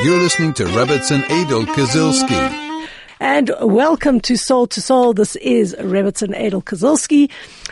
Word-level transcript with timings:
You're 0.00 0.20
listening 0.20 0.54
to 0.54 0.64
Rebbitzin 0.64 1.24
Adel 1.24 1.66
Kazilski. 1.66 2.88
And 3.18 3.50
welcome 3.60 4.20
to 4.20 4.36
Soul 4.36 4.68
to 4.68 4.80
Soul. 4.80 5.12
This 5.12 5.34
is 5.34 5.74
Rebbitzin 5.74 6.38
Adel 6.38 6.62
Kazilski. 6.62 7.28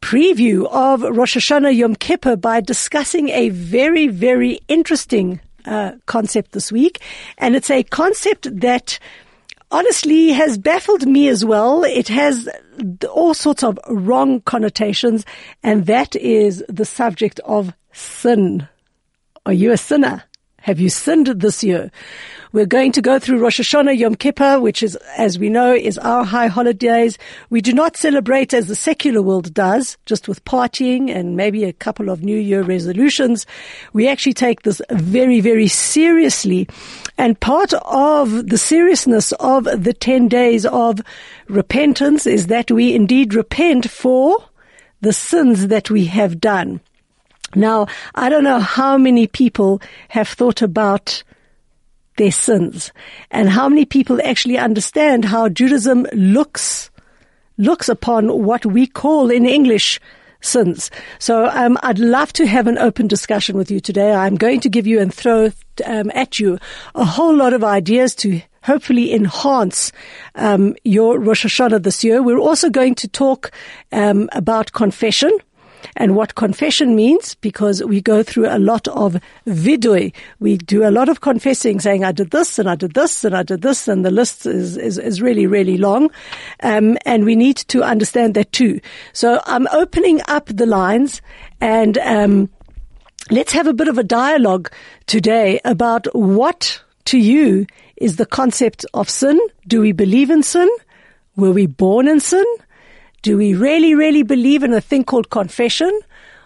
preview 0.01 0.67
of 0.71 1.01
Rosh 1.01 1.37
Hashanah 1.37 1.75
Yom 1.75 1.95
Kippur 1.95 2.35
by 2.35 2.61
discussing 2.61 3.29
a 3.29 3.49
very, 3.49 4.07
very 4.07 4.59
interesting 4.67 5.39
uh, 5.65 5.93
concept 6.05 6.51
this 6.53 6.71
week. 6.71 7.01
And 7.37 7.55
it's 7.55 7.69
a 7.69 7.83
concept 7.83 8.47
that 8.61 8.99
honestly 9.71 10.29
has 10.29 10.57
baffled 10.57 11.07
me 11.07 11.27
as 11.27 11.43
well. 11.43 11.83
It 11.83 12.07
has 12.09 12.47
all 13.09 13.33
sorts 13.33 13.63
of 13.63 13.79
wrong 13.87 14.41
connotations, 14.41 15.25
and 15.63 15.85
that 15.85 16.15
is 16.15 16.63
the 16.67 16.85
subject 16.85 17.39
of 17.45 17.73
sin. 17.93 18.67
Are 19.45 19.53
you 19.53 19.71
a 19.71 19.77
sinner? 19.77 20.23
Have 20.59 20.79
you 20.79 20.89
sinned 20.89 21.27
this 21.27 21.63
year? 21.63 21.91
We're 22.53 22.65
going 22.65 22.91
to 22.93 23.01
go 23.01 23.17
through 23.17 23.39
Rosh 23.39 23.61
Hashanah 23.61 23.97
Yom 23.97 24.15
Kippur, 24.15 24.59
which 24.59 24.83
is, 24.83 24.97
as 25.17 25.39
we 25.39 25.47
know, 25.47 25.73
is 25.73 25.97
our 25.97 26.25
high 26.25 26.47
holidays. 26.47 27.17
We 27.49 27.61
do 27.61 27.71
not 27.71 27.95
celebrate 27.95 28.53
as 28.53 28.67
the 28.67 28.75
secular 28.75 29.21
world 29.21 29.53
does, 29.53 29.97
just 30.05 30.27
with 30.27 30.43
partying 30.43 31.09
and 31.09 31.37
maybe 31.37 31.63
a 31.63 31.71
couple 31.71 32.09
of 32.09 32.23
New 32.23 32.37
Year 32.37 32.61
resolutions. 32.61 33.45
We 33.93 34.09
actually 34.09 34.33
take 34.33 34.63
this 34.63 34.81
very, 34.89 35.39
very 35.39 35.69
seriously. 35.69 36.67
And 37.17 37.39
part 37.39 37.73
of 37.85 38.49
the 38.49 38.57
seriousness 38.57 39.31
of 39.39 39.63
the 39.63 39.93
10 39.93 40.27
days 40.27 40.65
of 40.65 40.99
repentance 41.47 42.27
is 42.27 42.47
that 42.47 42.69
we 42.69 42.93
indeed 42.93 43.33
repent 43.33 43.89
for 43.89 44.43
the 44.99 45.13
sins 45.13 45.67
that 45.67 45.89
we 45.89 46.03
have 46.05 46.41
done. 46.41 46.81
Now, 47.55 47.87
I 48.13 48.27
don't 48.27 48.43
know 48.43 48.59
how 48.59 48.97
many 48.97 49.27
people 49.27 49.81
have 50.09 50.27
thought 50.27 50.61
about 50.61 51.23
their 52.17 52.31
sins 52.31 52.91
and 53.29 53.49
how 53.49 53.69
many 53.69 53.85
people 53.85 54.19
actually 54.23 54.57
understand 54.57 55.25
how 55.25 55.49
Judaism 55.49 56.05
looks, 56.13 56.89
looks 57.57 57.89
upon 57.89 58.43
what 58.43 58.65
we 58.65 58.87
call 58.87 59.31
in 59.31 59.45
English 59.45 59.99
sins. 60.41 60.91
So 61.19 61.47
um, 61.47 61.77
I'd 61.83 61.99
love 61.99 62.33
to 62.33 62.47
have 62.47 62.67
an 62.67 62.77
open 62.77 63.07
discussion 63.07 63.55
with 63.55 63.71
you 63.71 63.79
today. 63.79 64.13
I'm 64.13 64.35
going 64.35 64.59
to 64.61 64.69
give 64.69 64.87
you 64.87 64.99
and 64.99 65.13
throw 65.13 65.51
um, 65.85 66.11
at 66.13 66.39
you 66.39 66.57
a 66.95 67.05
whole 67.05 67.35
lot 67.35 67.53
of 67.53 67.63
ideas 67.63 68.15
to 68.15 68.41
hopefully 68.63 69.13
enhance 69.13 69.91
um, 70.35 70.75
your 70.83 71.19
Rosh 71.19 71.45
Hashanah 71.45 71.83
this 71.83 72.03
year. 72.03 72.21
We're 72.21 72.37
also 72.37 72.69
going 72.69 72.95
to 72.95 73.07
talk 73.07 73.51
um, 73.91 74.29
about 74.33 74.73
confession 74.73 75.31
and 75.95 76.15
what 76.15 76.35
confession 76.35 76.95
means 76.95 77.35
because 77.35 77.83
we 77.83 78.01
go 78.01 78.23
through 78.23 78.47
a 78.47 78.59
lot 78.59 78.87
of 78.89 79.17
vidui. 79.47 80.13
We 80.39 80.57
do 80.57 80.87
a 80.87 80.91
lot 80.91 81.09
of 81.09 81.21
confessing 81.21 81.79
saying, 81.79 82.03
I 82.03 82.11
did 82.11 82.31
this 82.31 82.59
and 82.59 82.69
I 82.69 82.75
did 82.75 82.93
this 82.93 83.23
and 83.23 83.35
I 83.35 83.43
did 83.43 83.61
this 83.61 83.87
and 83.87 84.05
the 84.05 84.11
list 84.11 84.45
is, 84.45 84.77
is, 84.77 84.97
is 84.97 85.21
really, 85.21 85.47
really 85.47 85.77
long. 85.77 86.09
Um, 86.61 86.97
and 87.05 87.25
we 87.25 87.35
need 87.35 87.57
to 87.57 87.83
understand 87.83 88.33
that 88.35 88.51
too. 88.51 88.79
So 89.13 89.41
I'm 89.45 89.67
opening 89.71 90.21
up 90.27 90.45
the 90.47 90.65
lines 90.65 91.21
and, 91.59 91.97
um, 91.99 92.49
let's 93.29 93.53
have 93.53 93.67
a 93.67 93.73
bit 93.73 93.87
of 93.87 93.97
a 93.97 94.03
dialogue 94.03 94.71
today 95.07 95.59
about 95.63 96.07
what 96.15 96.81
to 97.05 97.17
you 97.17 97.65
is 97.97 98.15
the 98.15 98.25
concept 98.25 98.85
of 98.93 99.09
sin. 99.09 99.39
Do 99.67 99.81
we 99.81 99.91
believe 99.91 100.29
in 100.29 100.43
sin? 100.43 100.69
Were 101.35 101.51
we 101.51 101.65
born 101.67 102.07
in 102.07 102.19
sin? 102.19 102.45
Do 103.21 103.37
we 103.37 103.53
really, 103.53 103.93
really 103.93 104.23
believe 104.23 104.63
in 104.63 104.73
a 104.73 104.81
thing 104.81 105.03
called 105.03 105.29
confession? 105.29 105.91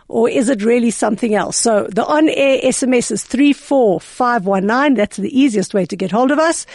Or 0.07 0.29
is 0.29 0.49
it 0.49 0.63
really 0.63 0.91
something 0.91 1.33
else? 1.33 1.57
So 1.57 1.87
the 1.89 2.05
on-air 2.05 2.59
SMS 2.61 3.09
is 3.11 3.23
34519. 3.23 4.93
That's 4.93 5.17
the 5.17 5.35
easiest 5.37 5.73
way 5.73 5.85
to 5.85 5.95
get 5.95 6.11
hold 6.11 6.29
of 6.31 6.37
us. 6.37 6.67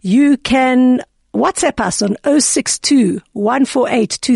You 0.00 0.38
can 0.38 1.02
WhatsApp 1.34 1.80
us 1.80 2.00
on 2.02 2.16
062 2.40 3.20
148 3.32 4.30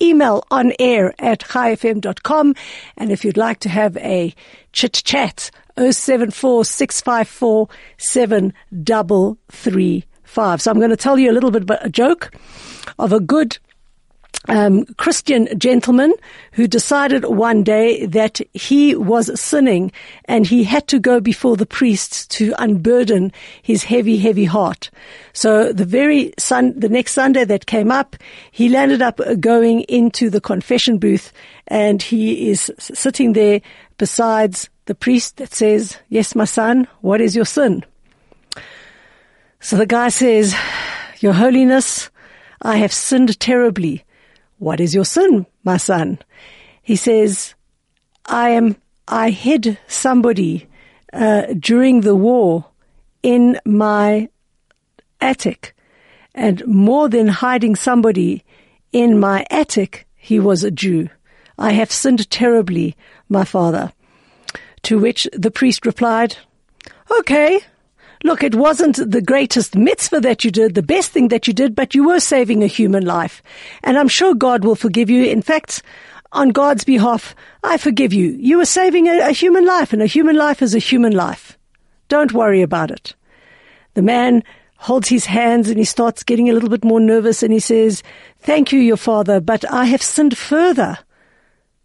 Email 0.00 0.44
on 0.50 0.72
air 0.78 1.14
at 1.18 1.40
chaifm.com. 1.40 2.54
And 2.96 3.12
if 3.12 3.22
you'd 3.24 3.36
like 3.36 3.58
to 3.60 3.68
have 3.68 3.96
a 3.98 4.34
chit 4.72 5.02
chat, 5.04 5.50
074 5.76 6.64
654 6.64 7.68
7335. 7.98 10.62
So 10.62 10.70
I'm 10.70 10.78
going 10.78 10.88
to 10.90 10.96
tell 10.96 11.18
you 11.18 11.30
a 11.30 11.34
little 11.34 11.50
bit 11.50 11.62
about 11.62 11.84
a 11.84 11.90
joke 11.90 12.34
of 12.98 13.12
a 13.12 13.20
good 13.20 13.58
um, 14.46 14.84
Christian 14.96 15.48
gentleman 15.58 16.12
who 16.52 16.66
decided 16.66 17.24
one 17.24 17.62
day 17.62 18.06
that 18.06 18.40
he 18.54 18.94
was 18.94 19.38
sinning 19.38 19.92
and 20.24 20.46
he 20.46 20.64
had 20.64 20.86
to 20.88 20.98
go 20.98 21.20
before 21.20 21.56
the 21.56 21.66
priests 21.66 22.26
to 22.28 22.54
unburden 22.58 23.32
his 23.62 23.84
heavy, 23.84 24.16
heavy 24.18 24.44
heart. 24.44 24.90
So 25.32 25.72
the 25.72 25.84
very 25.84 26.32
sun, 26.38 26.78
the 26.78 26.88
next 26.88 27.12
Sunday 27.12 27.44
that 27.44 27.66
came 27.66 27.90
up, 27.90 28.16
he 28.50 28.68
landed 28.68 29.02
up 29.02 29.20
going 29.40 29.82
into 29.82 30.30
the 30.30 30.40
confession 30.40 30.98
booth 30.98 31.32
and 31.66 32.02
he 32.02 32.50
is 32.50 32.72
sitting 32.78 33.32
there 33.32 33.60
besides 33.98 34.70
the 34.86 34.94
priest 34.94 35.36
that 35.36 35.52
says, 35.52 35.98
yes, 36.08 36.34
my 36.34 36.46
son, 36.46 36.88
what 37.00 37.20
is 37.20 37.36
your 37.36 37.44
sin? 37.44 37.84
So 39.60 39.76
the 39.76 39.86
guy 39.86 40.08
says, 40.08 40.54
your 41.20 41.32
holiness, 41.32 42.10
I 42.62 42.76
have 42.76 42.92
sinned 42.92 43.38
terribly. 43.40 44.04
What 44.58 44.80
is 44.80 44.94
your 44.94 45.04
sin, 45.04 45.46
my 45.64 45.76
son? 45.76 46.18
He 46.82 46.96
says, 46.96 47.54
I 48.26 48.50
am, 48.50 48.76
I 49.06 49.30
hid 49.30 49.78
somebody, 49.86 50.68
uh, 51.12 51.54
during 51.58 52.00
the 52.00 52.16
war 52.16 52.66
in 53.22 53.58
my 53.64 54.28
attic. 55.20 55.74
And 56.34 56.66
more 56.66 57.08
than 57.08 57.28
hiding 57.28 57.76
somebody 57.76 58.44
in 58.92 59.18
my 59.18 59.44
attic, 59.50 60.06
he 60.16 60.38
was 60.38 60.64
a 60.64 60.70
Jew. 60.70 61.08
I 61.58 61.72
have 61.72 61.90
sinned 61.90 62.30
terribly, 62.30 62.96
my 63.28 63.44
father. 63.44 63.92
To 64.82 64.98
which 64.98 65.28
the 65.32 65.50
priest 65.50 65.84
replied, 65.84 66.36
okay, 67.18 67.60
look, 68.24 68.42
it 68.42 68.54
wasn't 68.54 68.96
the 69.10 69.22
greatest 69.22 69.76
mitzvah 69.76 70.20
that 70.20 70.44
you 70.44 70.50
did, 70.50 70.74
the 70.74 70.82
best 70.82 71.10
thing 71.10 71.28
that 71.28 71.46
you 71.46 71.52
did, 71.52 71.74
but 71.74 71.94
you 71.94 72.06
were 72.06 72.20
saving 72.20 72.62
a 72.62 72.66
human 72.66 73.04
life. 73.04 73.42
And 73.82 73.98
I'm 73.98 74.08
sure 74.08 74.34
God 74.34 74.64
will 74.64 74.74
forgive 74.74 75.10
you. 75.10 75.24
In 75.24 75.42
fact, 75.42 75.82
on 76.32 76.50
God's 76.50 76.84
behalf, 76.84 77.34
I 77.62 77.78
forgive 77.78 78.12
you. 78.12 78.32
You 78.38 78.58
were 78.58 78.66
saving 78.66 79.06
a, 79.08 79.28
a 79.28 79.32
human 79.32 79.64
life, 79.64 79.92
and 79.92 80.02
a 80.02 80.06
human 80.06 80.36
life 80.36 80.62
is 80.62 80.74
a 80.74 80.78
human 80.78 81.12
life. 81.12 81.58
Don't 82.08 82.32
worry 82.32 82.62
about 82.62 82.90
it. 82.90 83.14
The 83.94 84.02
man 84.02 84.42
holds 84.78 85.08
his 85.08 85.26
hands 85.26 85.68
and 85.68 85.78
he 85.78 85.84
starts 85.84 86.22
getting 86.22 86.48
a 86.48 86.52
little 86.52 86.68
bit 86.68 86.84
more 86.84 87.00
nervous 87.00 87.42
and 87.42 87.52
he 87.52 87.58
says, 87.58 88.02
Thank 88.38 88.72
you, 88.72 88.78
your 88.78 88.96
father, 88.96 89.40
but 89.40 89.70
I 89.70 89.86
have 89.86 90.02
sinned 90.02 90.38
further. 90.38 90.98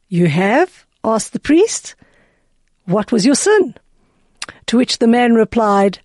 You 0.08 0.28
have? 0.28 0.86
asked 1.04 1.34
the 1.34 1.40
priest. 1.40 1.96
What 2.86 3.12
was 3.12 3.26
your 3.26 3.36
sin? 3.36 3.76
To 4.68 4.78
which 4.78 5.00
the 5.00 5.08
man 5.08 5.34
replied, 5.34 6.00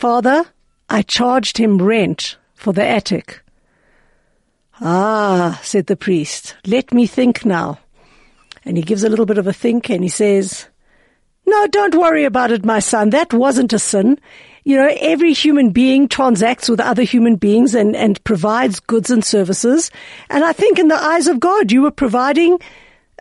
Father, 0.00 0.46
I 0.88 1.02
charged 1.02 1.58
him 1.58 1.76
rent 1.76 2.38
for 2.54 2.72
the 2.72 2.82
attic. 2.82 3.42
Ah, 4.80 5.60
said 5.62 5.88
the 5.88 5.94
priest, 5.94 6.56
let 6.66 6.94
me 6.94 7.06
think 7.06 7.44
now. 7.44 7.78
And 8.64 8.78
he 8.78 8.82
gives 8.82 9.04
a 9.04 9.10
little 9.10 9.26
bit 9.26 9.36
of 9.36 9.46
a 9.46 9.52
think 9.52 9.90
and 9.90 10.02
he 10.02 10.08
says, 10.08 10.68
No, 11.44 11.66
don't 11.66 11.94
worry 11.94 12.24
about 12.24 12.50
it, 12.50 12.64
my 12.64 12.78
son. 12.78 13.10
That 13.10 13.34
wasn't 13.34 13.74
a 13.74 13.78
sin. 13.78 14.18
You 14.64 14.78
know, 14.78 14.88
every 15.00 15.34
human 15.34 15.68
being 15.68 16.08
transacts 16.08 16.70
with 16.70 16.80
other 16.80 17.02
human 17.02 17.36
beings 17.36 17.74
and, 17.74 17.94
and 17.94 18.24
provides 18.24 18.80
goods 18.80 19.10
and 19.10 19.22
services. 19.22 19.90
And 20.30 20.44
I 20.44 20.54
think 20.54 20.78
in 20.78 20.88
the 20.88 20.96
eyes 20.98 21.26
of 21.26 21.40
God, 21.40 21.70
you 21.70 21.82
were 21.82 21.90
providing 21.90 22.58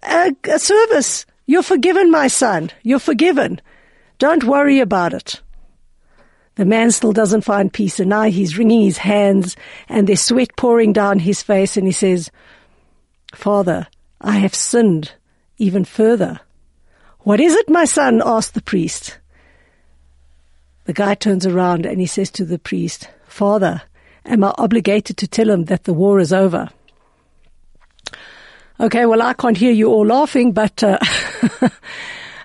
a, 0.02 0.34
a 0.46 0.60
service. 0.60 1.26
You're 1.46 1.62
forgiven, 1.62 2.10
my 2.10 2.30
son. 2.30 2.72
You're 2.84 3.00
forgiven. 3.00 3.60
Don't 4.18 4.46
worry 4.46 4.80
about 4.80 5.14
it. 5.14 5.42
The 6.60 6.66
man 6.66 6.92
still 6.92 7.14
doesn't 7.14 7.46
find 7.46 7.72
peace 7.72 8.02
and 8.02 8.10
now 8.10 8.24
he's 8.24 8.58
wringing 8.58 8.82
his 8.82 8.98
hands 8.98 9.56
and 9.88 10.06
there's 10.06 10.20
sweat 10.20 10.58
pouring 10.58 10.92
down 10.92 11.20
his 11.20 11.42
face 11.42 11.78
and 11.78 11.88
he 11.88 11.94
says, 11.94 12.30
Father, 13.34 13.88
I 14.20 14.40
have 14.40 14.54
sinned 14.54 15.14
even 15.58 15.86
further. 15.86 16.42
What 17.20 17.40
is 17.40 17.56
it, 17.56 17.70
my 17.70 17.86
son? 17.86 18.22
asked 18.26 18.56
the 18.56 18.62
priest. 18.62 19.20
The 20.84 20.92
guy 20.92 21.16
turns 21.16 21.46
around 21.46 21.86
and 21.86 22.02
he 22.02 22.06
says 22.06 22.30
to 22.32 22.44
the 22.44 22.60
priest, 22.60 23.10
Father, 23.26 23.82
am 24.26 24.44
I 24.44 24.54
obligated 24.58 25.16
to 25.16 25.30
tell 25.30 25.50
him 25.50 25.64
that 25.64 25.86
the 25.86 25.94
war 25.94 26.20
is 26.20 26.34
over? 26.34 26.68
Okay, 28.82 29.06
well, 29.06 29.22
I 29.22 29.32
can't 29.32 29.56
hear 29.56 29.72
you 29.72 29.88
all 29.88 30.06
laughing, 30.06 30.52
but 30.52 30.84
uh, 30.84 31.00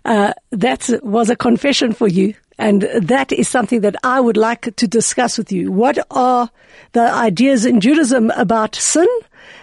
uh, 0.05 0.33
that 0.51 0.89
was 1.03 1.31
a 1.31 1.37
confession 1.37 1.93
for 1.93 2.09
you. 2.09 2.35
And 2.57 2.83
that 2.83 3.33
is 3.33 3.49
something 3.49 3.81
that 3.81 3.97
I 4.05 4.21
would 4.21 4.37
like 4.37 4.77
to 4.77 4.87
discuss 4.87 5.39
with 5.39 5.51
you. 5.51 5.73
What 5.73 5.99
are 6.11 6.49
the 6.93 7.13
ideas 7.13 7.67
in 7.67 7.81
Judaism 7.81 8.31
about 8.31 8.77
sin? 8.77 9.09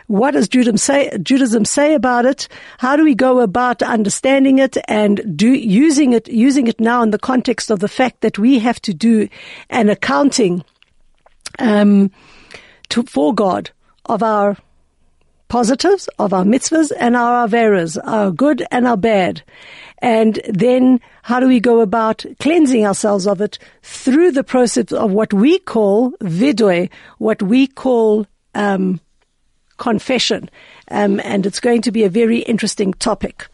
What 0.08 0.32
does 0.32 0.50
Judaism 0.50 0.76
say, 0.78 1.18
Judaism 1.24 1.64
say 1.64 1.94
about 1.94 2.26
it? 2.26 2.50
How 2.80 2.98
do 2.98 3.04
we 3.06 3.16
go 3.16 3.40
about 3.40 3.82
understanding 3.82 4.60
it 4.60 4.76
and 4.90 5.38
do, 5.38 5.54
using 5.54 6.12
it, 6.12 6.28
using 6.28 6.68
it 6.68 6.82
now 6.82 7.02
in 7.02 7.12
the 7.12 7.20
context 7.20 7.72
of 7.72 7.80
the 7.80 7.88
fact 7.88 8.20
that 8.22 8.38
we 8.38 8.60
have 8.60 8.82
to 8.82 8.94
do 8.94 9.30
an 9.70 9.90
accounting, 9.90 10.66
um, 11.60 12.12
to, 12.90 13.04
for 13.04 13.34
God 13.34 13.72
of 14.06 14.22
our 14.22 14.58
positives, 15.48 16.10
of 16.20 16.34
our 16.34 16.44
mitzvahs 16.44 16.92
and 16.98 17.16
our 17.16 17.48
averas, 17.48 17.98
our 18.04 18.32
good 18.32 18.66
and 18.70 18.86
our 18.86 18.98
bad. 18.98 19.44
And 20.02 20.40
then 20.50 21.00
how 21.24 21.40
do 21.40 21.48
we 21.48 21.60
go 21.60 21.82
about 21.82 22.26
cleansing 22.40 22.86
ourselves 22.86 23.28
of 23.28 23.40
it 23.42 23.60
through 23.84 24.32
the 24.32 24.44
process 24.44 24.92
of 24.92 25.12
what 25.12 25.34
we 25.34 25.60
call 25.60 26.12
vidoy, 26.22 26.90
what 27.20 27.42
we 27.42 27.68
call, 27.68 28.26
um, 28.56 29.00
confession. 29.78 30.50
Um, 30.90 31.20
and 31.24 31.46
it's 31.46 31.60
going 31.60 31.82
to 31.84 31.92
be 31.92 32.04
a 32.04 32.10
very 32.10 32.40
interesting 32.40 32.94
topic. 32.94 33.48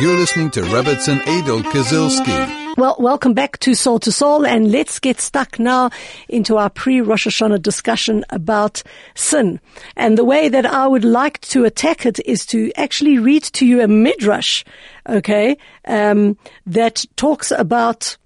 You're 0.00 0.16
listening 0.16 0.50
to 0.52 0.62
Rebbitzin 0.62 1.20
Adel 1.22 1.60
Kazilski. 1.62 2.61
Well, 2.78 2.96
welcome 2.98 3.34
back 3.34 3.58
to 3.60 3.74
Soul 3.74 3.98
to 3.98 4.10
Soul, 4.10 4.46
and 4.46 4.72
let's 4.72 4.98
get 4.98 5.20
stuck 5.20 5.58
now 5.58 5.90
into 6.26 6.56
our 6.56 6.70
pre-Rosh 6.70 7.26
Hashanah 7.26 7.60
discussion 7.60 8.24
about 8.30 8.82
sin. 9.14 9.60
And 9.94 10.16
the 10.16 10.24
way 10.24 10.48
that 10.48 10.64
I 10.64 10.86
would 10.86 11.04
like 11.04 11.42
to 11.42 11.66
attack 11.66 12.06
it 12.06 12.18
is 12.24 12.46
to 12.46 12.72
actually 12.76 13.18
read 13.18 13.42
to 13.42 13.66
you 13.66 13.82
a 13.82 13.88
midrash, 13.88 14.64
okay, 15.06 15.58
um, 15.86 16.38
that 16.64 17.04
talks 17.16 17.50
about 17.50 18.16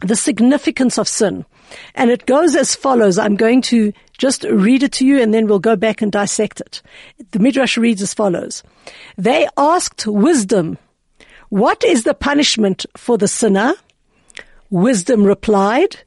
the 0.00 0.16
significance 0.16 0.98
of 0.98 1.06
sin. 1.06 1.44
And 1.94 2.10
it 2.10 2.26
goes 2.26 2.56
as 2.56 2.74
follows. 2.74 3.18
I'm 3.18 3.36
going 3.36 3.62
to 3.62 3.92
just 4.18 4.42
read 4.42 4.82
it 4.82 4.92
to 4.94 5.06
you 5.06 5.22
and 5.22 5.32
then 5.32 5.46
we'll 5.46 5.60
go 5.60 5.76
back 5.76 6.02
and 6.02 6.10
dissect 6.10 6.60
it. 6.60 6.82
The 7.30 7.38
Midrash 7.38 7.76
reads 7.76 8.02
as 8.02 8.14
follows. 8.14 8.64
They 9.16 9.48
asked 9.56 10.08
wisdom, 10.08 10.76
what 11.50 11.84
is 11.84 12.04
the 12.04 12.14
punishment 12.14 12.86
for 12.96 13.18
the 13.18 13.28
sinner? 13.28 13.74
Wisdom 14.70 15.24
replied, 15.24 15.98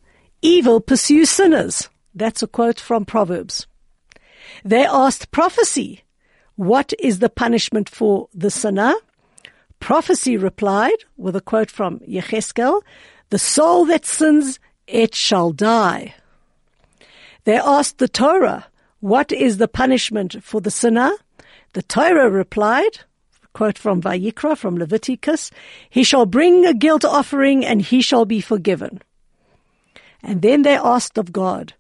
evil 0.42 0.80
pursues 0.80 1.30
sinners. 1.30 1.90
That's 2.16 2.42
a 2.42 2.48
quote 2.48 2.80
from 2.80 3.06
Proverbs. 3.06 3.68
They 4.64 4.86
asked 4.86 5.32
prophecy, 5.32 6.04
what 6.56 6.94
is 6.98 7.20
the 7.20 7.30
punishment 7.30 7.90
for 7.90 8.30
the 8.34 8.50
sinner? 8.50 8.94
Prophecy 9.82 10.38
replied 10.38 11.04
with 11.18 11.36
a 11.36 11.42
quote 11.42 11.70
from 11.70 12.00
Yecheskel, 12.00 12.82
the 13.30 13.40
soul 13.40 13.86
that 13.86 14.06
sins, 14.06 14.60
it 14.88 15.14
shall 15.14 15.52
die. 15.52 16.16
They 17.44 17.58
asked 17.58 17.98
the 17.98 18.08
Torah, 18.08 18.68
what 19.02 19.34
is 19.34 19.58
the 19.58 19.68
punishment 19.68 20.42
for 20.42 20.62
the 20.62 20.72
sinner? 20.72 21.12
The 21.74 21.84
Torah 21.84 22.30
replied, 22.30 23.02
quote 23.54 23.78
from 23.78 24.02
Vayikra, 24.02 24.58
from 24.58 24.78
Leviticus, 24.78 25.52
he 25.90 26.04
shall 26.04 26.26
bring 26.26 26.66
a 26.66 26.74
guilt 26.74 27.06
offering 27.06 27.64
and 27.64 27.82
he 27.82 28.02
shall 28.02 28.26
be 28.26 28.42
forgiven. 28.42 29.02
And 30.22 30.42
then 30.42 30.64
they 30.64 30.76
asked 30.76 31.18
of 31.18 31.32
God, 31.32 31.74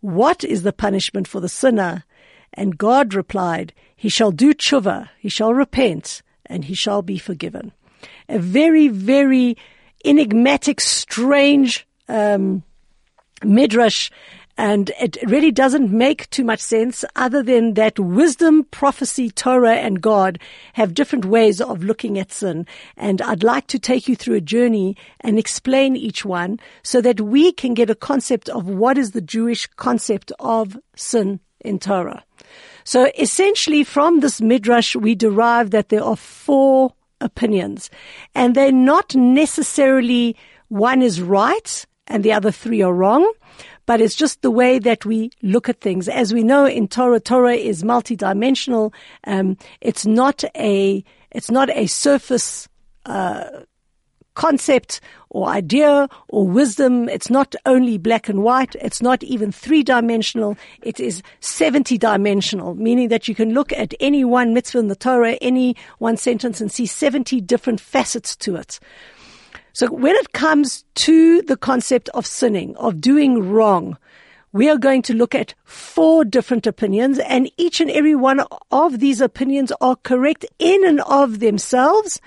what 0.00 0.44
is 0.44 0.62
the 0.62 0.72
punishment 0.72 1.28
for 1.28 1.40
the 1.40 1.48
sinner? 1.48 2.04
And 2.54 2.78
God 2.78 3.14
replied, 3.14 3.72
he 3.96 4.08
shall 4.08 4.32
do 4.32 4.54
tshuva, 4.54 5.08
he 5.18 5.28
shall 5.28 5.52
repent, 5.54 6.22
and 6.46 6.64
he 6.64 6.74
shall 6.74 7.02
be 7.02 7.18
forgiven. 7.18 7.72
A 8.28 8.38
very, 8.38 8.88
very 8.88 9.56
enigmatic, 10.04 10.80
strange 10.80 11.86
um, 12.08 12.62
midrash 13.44 14.10
and 14.56 14.90
it 15.00 15.16
really 15.26 15.50
doesn't 15.50 15.90
make 15.90 16.28
too 16.30 16.44
much 16.44 16.60
sense 16.60 17.04
other 17.16 17.42
than 17.42 17.74
that 17.74 17.98
wisdom, 17.98 18.64
prophecy, 18.64 19.30
Torah, 19.30 19.76
and 19.76 20.02
God 20.02 20.38
have 20.74 20.94
different 20.94 21.24
ways 21.24 21.60
of 21.60 21.82
looking 21.82 22.18
at 22.18 22.32
sin. 22.32 22.66
And 22.96 23.22
I'd 23.22 23.42
like 23.42 23.68
to 23.68 23.78
take 23.78 24.06
you 24.06 24.16
through 24.16 24.36
a 24.36 24.40
journey 24.40 24.96
and 25.20 25.38
explain 25.38 25.96
each 25.96 26.24
one 26.24 26.60
so 26.82 27.00
that 27.00 27.20
we 27.20 27.52
can 27.52 27.74
get 27.74 27.90
a 27.90 27.94
concept 27.94 28.48
of 28.50 28.68
what 28.68 28.98
is 28.98 29.12
the 29.12 29.22
Jewish 29.22 29.66
concept 29.76 30.30
of 30.40 30.76
sin 30.94 31.40
in 31.60 31.78
Torah. 31.78 32.24
So 32.84 33.10
essentially 33.18 33.84
from 33.84 34.20
this 34.20 34.40
midrash, 34.40 34.96
we 34.96 35.14
derive 35.14 35.70
that 35.70 35.88
there 35.88 36.04
are 36.04 36.16
four 36.16 36.92
opinions 37.20 37.90
and 38.34 38.54
they're 38.54 38.72
not 38.72 39.14
necessarily 39.14 40.36
one 40.68 41.02
is 41.02 41.20
right 41.20 41.86
and 42.06 42.24
the 42.24 42.32
other 42.32 42.50
three 42.50 42.82
are 42.82 42.94
wrong 42.94 43.30
but 43.90 44.00
it's 44.00 44.14
just 44.14 44.42
the 44.42 44.52
way 44.52 44.78
that 44.78 45.04
we 45.04 45.32
look 45.42 45.68
at 45.68 45.80
things. 45.80 46.08
As 46.08 46.32
we 46.32 46.44
know 46.44 46.64
in 46.64 46.86
Torah, 46.86 47.18
Torah 47.18 47.56
is 47.56 47.82
multidimensional. 47.82 48.94
Um, 49.24 49.56
it's 49.80 50.06
not 50.06 50.44
a, 50.54 51.02
it's 51.32 51.50
not 51.50 51.70
a 51.70 51.88
surface, 51.88 52.68
uh, 53.06 53.46
concept 54.34 55.00
or 55.30 55.48
idea 55.48 56.08
or 56.28 56.46
wisdom. 56.46 57.08
It's 57.08 57.30
not 57.30 57.56
only 57.66 57.98
black 57.98 58.28
and 58.28 58.44
white. 58.44 58.76
It's 58.76 59.02
not 59.02 59.24
even 59.24 59.50
three 59.50 59.82
dimensional. 59.82 60.56
It 60.82 61.00
is 61.00 61.20
70 61.40 61.98
dimensional, 61.98 62.76
meaning 62.76 63.08
that 63.08 63.26
you 63.26 63.34
can 63.34 63.54
look 63.54 63.72
at 63.72 63.92
any 63.98 64.24
one 64.24 64.54
mitzvah 64.54 64.78
in 64.78 64.86
the 64.86 64.94
Torah, 64.94 65.32
any 65.40 65.74
one 65.98 66.16
sentence 66.16 66.60
and 66.60 66.70
see 66.70 66.86
70 66.86 67.40
different 67.40 67.80
facets 67.80 68.36
to 68.36 68.54
it. 68.54 68.78
So 69.72 69.90
when 69.90 70.16
it 70.16 70.32
comes 70.32 70.84
to 70.96 71.42
the 71.42 71.56
concept 71.56 72.08
of 72.10 72.26
sinning, 72.26 72.76
of 72.76 73.00
doing 73.00 73.50
wrong, 73.50 73.96
we 74.52 74.68
are 74.68 74.78
going 74.78 75.02
to 75.02 75.14
look 75.14 75.34
at 75.34 75.54
four 75.64 76.24
different 76.24 76.66
opinions 76.66 77.20
and 77.20 77.50
each 77.56 77.80
and 77.80 77.90
every 77.90 78.16
one 78.16 78.44
of 78.72 78.98
these 78.98 79.20
opinions 79.20 79.72
are 79.80 79.96
correct 79.96 80.44
in 80.58 80.84
and 80.86 81.00
of 81.02 81.38
themselves 81.38 82.20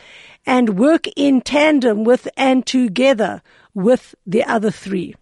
and 0.46 0.78
work 0.80 1.08
in 1.18 1.42
tandem 1.42 2.06
with 2.06 2.28
and 2.38 2.66
together 2.66 3.42
with 3.74 4.16
the 4.26 4.44
other 4.44 4.72
three. 4.72 5.16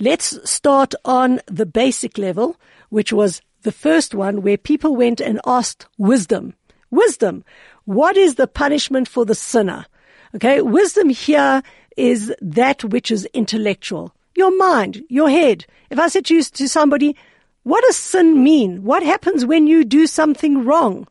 Let's 0.00 0.50
start 0.50 0.94
on 1.04 1.40
the 1.46 1.66
basic 1.66 2.18
level, 2.18 2.56
which 2.88 3.12
was 3.12 3.42
the 3.62 3.72
first 3.72 4.14
one 4.14 4.42
where 4.42 4.56
people 4.56 4.96
went 4.96 5.20
and 5.20 5.40
asked 5.46 5.86
wisdom. 5.98 6.54
Wisdom. 6.90 7.44
What 7.84 8.16
is 8.16 8.34
the 8.34 8.46
punishment 8.46 9.08
for 9.08 9.24
the 9.24 9.34
sinner? 9.34 9.86
Okay. 10.34 10.60
Wisdom 10.62 11.08
here 11.08 11.62
is 11.96 12.34
that 12.40 12.84
which 12.84 13.10
is 13.10 13.26
intellectual. 13.34 14.14
Your 14.36 14.56
mind, 14.56 15.04
your 15.08 15.28
head. 15.28 15.66
If 15.90 15.98
I 15.98 16.08
said 16.08 16.24
to, 16.26 16.34
you, 16.34 16.42
to 16.42 16.68
somebody, 16.68 17.16
what 17.64 17.84
does 17.84 17.96
sin 17.96 18.42
mean? 18.42 18.82
What 18.82 19.02
happens 19.02 19.44
when 19.44 19.66
you 19.66 19.84
do 19.84 20.06
something 20.06 20.64
wrong? 20.64 21.06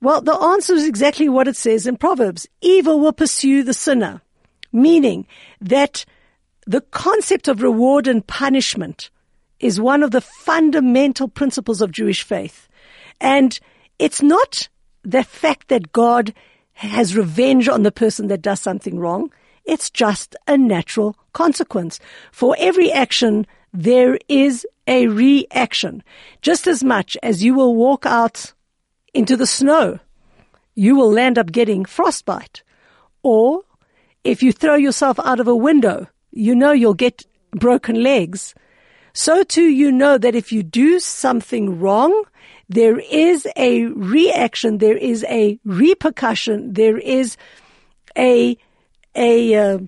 Well, 0.00 0.20
the 0.20 0.34
answer 0.34 0.74
is 0.74 0.86
exactly 0.86 1.28
what 1.28 1.48
it 1.48 1.56
says 1.56 1.86
in 1.86 1.96
Proverbs. 1.96 2.46
Evil 2.60 3.00
will 3.00 3.12
pursue 3.12 3.64
the 3.64 3.74
sinner, 3.74 4.22
meaning 4.72 5.26
that 5.60 6.04
the 6.66 6.82
concept 6.82 7.48
of 7.48 7.62
reward 7.62 8.06
and 8.06 8.24
punishment 8.24 9.10
is 9.58 9.80
one 9.80 10.04
of 10.04 10.12
the 10.12 10.20
fundamental 10.20 11.26
principles 11.26 11.80
of 11.80 11.90
Jewish 11.90 12.22
faith. 12.22 12.68
And 13.20 13.58
it's 13.98 14.22
not 14.22 14.68
the 15.02 15.24
fact 15.24 15.68
that 15.68 15.90
God 15.90 16.32
has 16.86 17.16
revenge 17.16 17.68
on 17.68 17.82
the 17.82 17.90
person 17.90 18.28
that 18.28 18.40
does 18.40 18.60
something 18.60 19.00
wrong. 19.00 19.32
It's 19.64 19.90
just 19.90 20.36
a 20.46 20.56
natural 20.56 21.16
consequence. 21.32 21.98
For 22.30 22.54
every 22.58 22.92
action, 22.92 23.46
there 23.72 24.16
is 24.28 24.64
a 24.86 25.08
reaction. 25.08 26.04
Just 26.40 26.68
as 26.68 26.84
much 26.84 27.16
as 27.20 27.42
you 27.42 27.54
will 27.54 27.74
walk 27.74 28.06
out 28.06 28.52
into 29.12 29.36
the 29.36 29.46
snow, 29.46 29.98
you 30.76 30.94
will 30.94 31.10
land 31.10 31.36
up 31.36 31.50
getting 31.50 31.84
frostbite. 31.84 32.62
Or 33.24 33.62
if 34.22 34.40
you 34.42 34.52
throw 34.52 34.76
yourself 34.76 35.18
out 35.24 35.40
of 35.40 35.48
a 35.48 35.56
window, 35.56 36.06
you 36.30 36.54
know 36.54 36.70
you'll 36.70 36.94
get 36.94 37.26
broken 37.50 38.04
legs. 38.04 38.54
So 39.12 39.42
too 39.42 39.68
you 39.68 39.90
know 39.90 40.16
that 40.16 40.36
if 40.36 40.52
you 40.52 40.62
do 40.62 41.00
something 41.00 41.80
wrong, 41.80 42.24
there 42.68 42.98
is 42.98 43.46
a 43.56 43.86
reaction, 43.86 44.78
there 44.78 44.96
is 44.96 45.24
a 45.24 45.58
repercussion, 45.64 46.72
there 46.74 46.98
is 46.98 47.36
a, 48.16 48.56
a, 49.14 49.54
uh, 49.54 49.78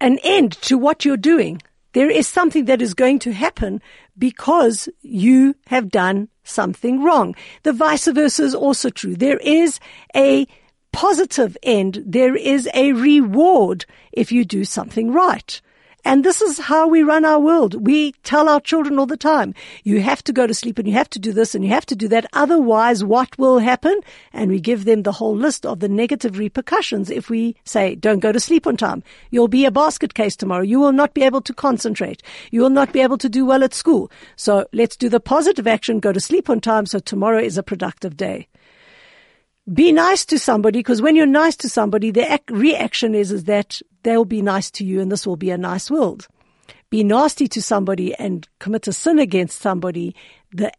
an 0.00 0.18
end 0.24 0.52
to 0.62 0.78
what 0.78 1.04
you're 1.04 1.16
doing. 1.16 1.60
There 1.92 2.10
is 2.10 2.26
something 2.26 2.64
that 2.64 2.82
is 2.82 2.92
going 2.94 3.20
to 3.20 3.32
happen 3.32 3.80
because 4.18 4.88
you 5.02 5.54
have 5.68 5.90
done 5.90 6.28
something 6.42 7.02
wrong. 7.02 7.34
The 7.62 7.72
vice 7.72 8.06
versa 8.06 8.42
is 8.44 8.54
also 8.54 8.90
true. 8.90 9.14
There 9.14 9.38
is 9.38 9.78
a 10.14 10.46
positive 10.92 11.56
end. 11.62 12.02
There 12.04 12.36
is 12.36 12.68
a 12.74 12.92
reward 12.92 13.86
if 14.12 14.32
you 14.32 14.44
do 14.44 14.64
something 14.64 15.12
right. 15.12 15.60
And 16.04 16.22
this 16.22 16.42
is 16.42 16.58
how 16.58 16.86
we 16.86 17.02
run 17.02 17.24
our 17.24 17.40
world. 17.40 17.86
We 17.86 18.12
tell 18.24 18.48
our 18.48 18.60
children 18.60 18.98
all 18.98 19.06
the 19.06 19.16
time, 19.16 19.54
you 19.84 20.00
have 20.02 20.22
to 20.24 20.32
go 20.32 20.46
to 20.46 20.52
sleep 20.52 20.78
and 20.78 20.86
you 20.86 20.94
have 20.94 21.08
to 21.10 21.18
do 21.18 21.32
this 21.32 21.54
and 21.54 21.64
you 21.64 21.70
have 21.70 21.86
to 21.86 21.96
do 21.96 22.08
that. 22.08 22.26
Otherwise, 22.34 23.02
what 23.02 23.36
will 23.38 23.58
happen? 23.58 23.98
And 24.32 24.50
we 24.50 24.60
give 24.60 24.84
them 24.84 25.02
the 25.02 25.12
whole 25.12 25.34
list 25.34 25.64
of 25.64 25.80
the 25.80 25.88
negative 25.88 26.38
repercussions 26.38 27.08
if 27.08 27.30
we 27.30 27.56
say, 27.64 27.94
don't 27.94 28.18
go 28.20 28.32
to 28.32 28.40
sleep 28.40 28.66
on 28.66 28.76
time. 28.76 29.02
You'll 29.30 29.48
be 29.48 29.64
a 29.64 29.70
basket 29.70 30.14
case 30.14 30.36
tomorrow. 30.36 30.62
You 30.62 30.78
will 30.78 30.92
not 30.92 31.14
be 31.14 31.22
able 31.22 31.40
to 31.40 31.54
concentrate. 31.54 32.22
You 32.50 32.60
will 32.60 32.70
not 32.70 32.92
be 32.92 33.00
able 33.00 33.18
to 33.18 33.28
do 33.28 33.46
well 33.46 33.64
at 33.64 33.72
school. 33.72 34.10
So 34.36 34.66
let's 34.72 34.96
do 34.96 35.08
the 35.08 35.20
positive 35.20 35.66
action, 35.66 36.00
go 36.00 36.12
to 36.12 36.20
sleep 36.20 36.50
on 36.50 36.60
time 36.60 36.84
so 36.84 36.98
tomorrow 36.98 37.40
is 37.40 37.56
a 37.56 37.62
productive 37.62 38.16
day 38.16 38.48
be 39.72 39.92
nice 39.92 40.26
to 40.26 40.38
somebody 40.38 40.80
because 40.80 41.00
when 41.00 41.16
you're 41.16 41.26
nice 41.26 41.56
to 41.56 41.70
somebody, 41.70 42.10
the 42.10 42.38
reaction 42.50 43.14
is, 43.14 43.32
is 43.32 43.44
that 43.44 43.80
they'll 44.04 44.24
be 44.24 44.42
nice 44.42 44.70
to 44.72 44.84
you 44.84 45.00
and 45.00 45.10
this 45.10 45.26
will 45.26 45.36
be 45.36 45.50
a 45.50 45.58
nice 45.58 45.90
world. 45.90 46.28
Be 46.90 47.02
nasty 47.02 47.48
to 47.48 47.60
somebody 47.60 48.14
and 48.14 48.48
commit 48.60 48.86
a 48.86 48.92
sin 48.92 49.18
against 49.18 49.60
somebody. 49.60 50.14
The, 50.52 50.72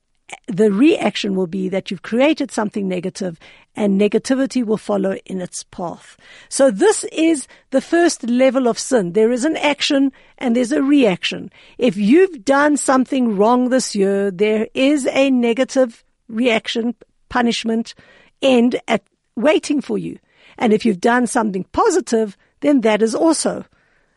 the 0.48 0.72
reaction 0.72 1.36
will 1.36 1.48
be 1.48 1.68
that 1.70 1.92
you've 1.92 2.02
created 2.02 2.52
something 2.52 2.88
negative 2.88 3.38
and 3.76 4.00
negativity 4.00 4.64
will 4.64 4.78
follow 4.78 5.18
in 5.26 5.42
its 5.42 5.64
path. 5.64 6.18
So 6.48 6.72
this 6.72 7.04
is 7.12 7.48
the 7.72 7.82
first 7.82 8.24
level 8.24 8.68
of 8.68 8.80
sin. 8.80 9.12
There 9.12 9.32
is 9.32 9.44
an 9.44 9.58
action 9.58 10.12
and 10.38 10.56
there's 10.56 10.72
a 10.72 10.82
reaction. 10.82 11.52
If 11.78 11.98
you've 11.98 12.46
done 12.46 12.78
something 12.78 13.36
wrong 13.36 13.70
this 13.70 13.96
year, 13.96 14.32
there 14.32 14.68
is 14.74 15.08
a 15.08 15.30
negative 15.30 16.04
reaction, 16.30 16.96
punishment, 17.30 17.94
end 18.42 18.80
at 18.88 19.04
waiting 19.36 19.82
for 19.82 19.98
you. 19.98 20.18
And 20.58 20.72
if 20.72 20.86
you've 20.86 21.02
done 21.02 21.28
something 21.28 21.66
positive, 21.74 22.38
then 22.62 22.82
that 22.82 23.02
is 23.02 23.16
also 23.16 23.66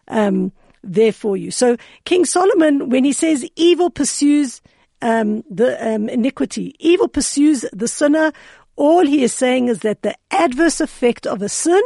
um, 0.09 0.53
there 0.83 1.13
for 1.13 1.37
you. 1.37 1.51
So 1.51 1.77
King 2.05 2.25
Solomon, 2.25 2.89
when 2.89 3.05
he 3.05 3.13
says 3.13 3.49
evil 3.57 3.91
pursues 3.91 4.61
um, 5.01 5.45
the 5.51 5.95
um, 5.95 6.09
iniquity, 6.09 6.75
evil 6.79 7.09
pursues 7.09 7.65
the 7.73 7.89
sinner, 7.89 8.33
all 8.77 9.07
he 9.07 9.23
is 9.23 9.33
saying 9.33 9.69
is 9.69 9.81
that 9.81 10.03
the 10.03 10.17
adverse 10.31 10.81
effect 10.81 11.27
of 11.27 11.43
a 11.43 11.49
sin 11.49 11.83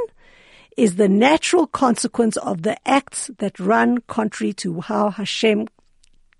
is 0.76 0.96
the 0.96 1.08
natural 1.08 1.66
consequence 1.66 2.36
of 2.38 2.62
the 2.62 2.76
acts 2.88 3.30
that 3.38 3.58
run 3.58 3.98
contrary 4.06 4.52
to 4.54 4.80
how 4.80 5.10
Hashem 5.10 5.68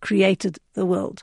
created 0.01 0.59
the 0.75 0.87
world. 0.87 1.23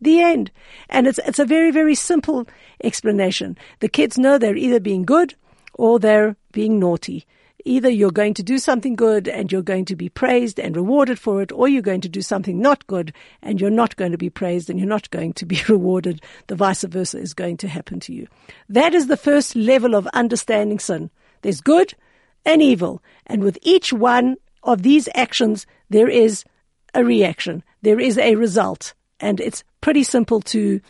The 0.00 0.20
end. 0.20 0.50
And 0.88 1.06
it's, 1.06 1.18
it's 1.26 1.38
a 1.38 1.44
very, 1.44 1.70
very 1.70 1.94
simple 1.94 2.46
explanation. 2.82 3.56
The 3.80 3.88
kids 3.88 4.18
know 4.18 4.38
they're 4.38 4.56
either 4.56 4.80
being 4.80 5.04
good 5.04 5.34
or 5.74 5.98
they're 5.98 6.36
being 6.52 6.78
naughty. 6.78 7.26
Either 7.66 7.88
you're 7.88 8.10
going 8.10 8.34
to 8.34 8.42
do 8.42 8.58
something 8.58 8.94
good 8.94 9.26
and 9.26 9.50
you're 9.50 9.62
going 9.62 9.86
to 9.86 9.96
be 9.96 10.08
praised 10.08 10.60
and 10.60 10.76
rewarded 10.76 11.18
for 11.18 11.40
it, 11.40 11.50
or 11.50 11.66
you're 11.66 11.80
going 11.80 12.00
to 12.02 12.08
do 12.08 12.20
something 12.20 12.60
not 12.60 12.86
good 12.86 13.12
and 13.40 13.60
you're 13.60 13.70
not 13.70 13.96
going 13.96 14.12
to 14.12 14.18
be 14.18 14.28
praised 14.28 14.68
and 14.68 14.78
you're 14.78 14.88
not 14.88 15.08
going 15.10 15.32
to 15.32 15.46
be 15.46 15.60
rewarded. 15.68 16.20
The 16.48 16.56
vice 16.56 16.84
versa 16.84 17.18
is 17.18 17.32
going 17.32 17.56
to 17.58 17.68
happen 17.68 18.00
to 18.00 18.12
you. 18.12 18.26
That 18.68 18.94
is 18.94 19.06
the 19.06 19.16
first 19.16 19.56
level 19.56 19.94
of 19.94 20.06
understanding 20.08 20.78
sin. 20.78 21.10
There's 21.40 21.60
good 21.62 21.94
and 22.44 22.60
evil. 22.60 23.02
And 23.26 23.42
with 23.42 23.58
each 23.62 23.92
one 23.92 24.36
of 24.62 24.82
these 24.82 25.08
actions, 25.14 25.66
there 25.88 26.08
is 26.08 26.44
a 26.92 27.04
reaction. 27.04 27.62
There 27.82 28.00
is 28.00 28.18
a 28.18 28.34
result. 28.34 28.94
And 29.20 29.40
it's 29.40 29.64
pretty 29.80 30.02
simple 30.02 30.40
to, 30.42 30.80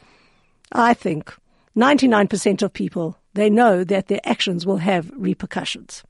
I 0.73 0.95
think, 0.95 1.35
99% 1.77 2.63
of 2.63 2.73
people, 2.73 3.19
they 3.35 3.51
know 3.51 3.85
that 3.85 4.07
their 4.09 4.21
actions 4.25 4.67
will 4.67 4.79
have 4.79 5.11
repercussions. 5.15 6.03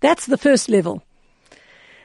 That's 0.00 0.26
the 0.26 0.38
first 0.38 0.68
level. 0.68 1.02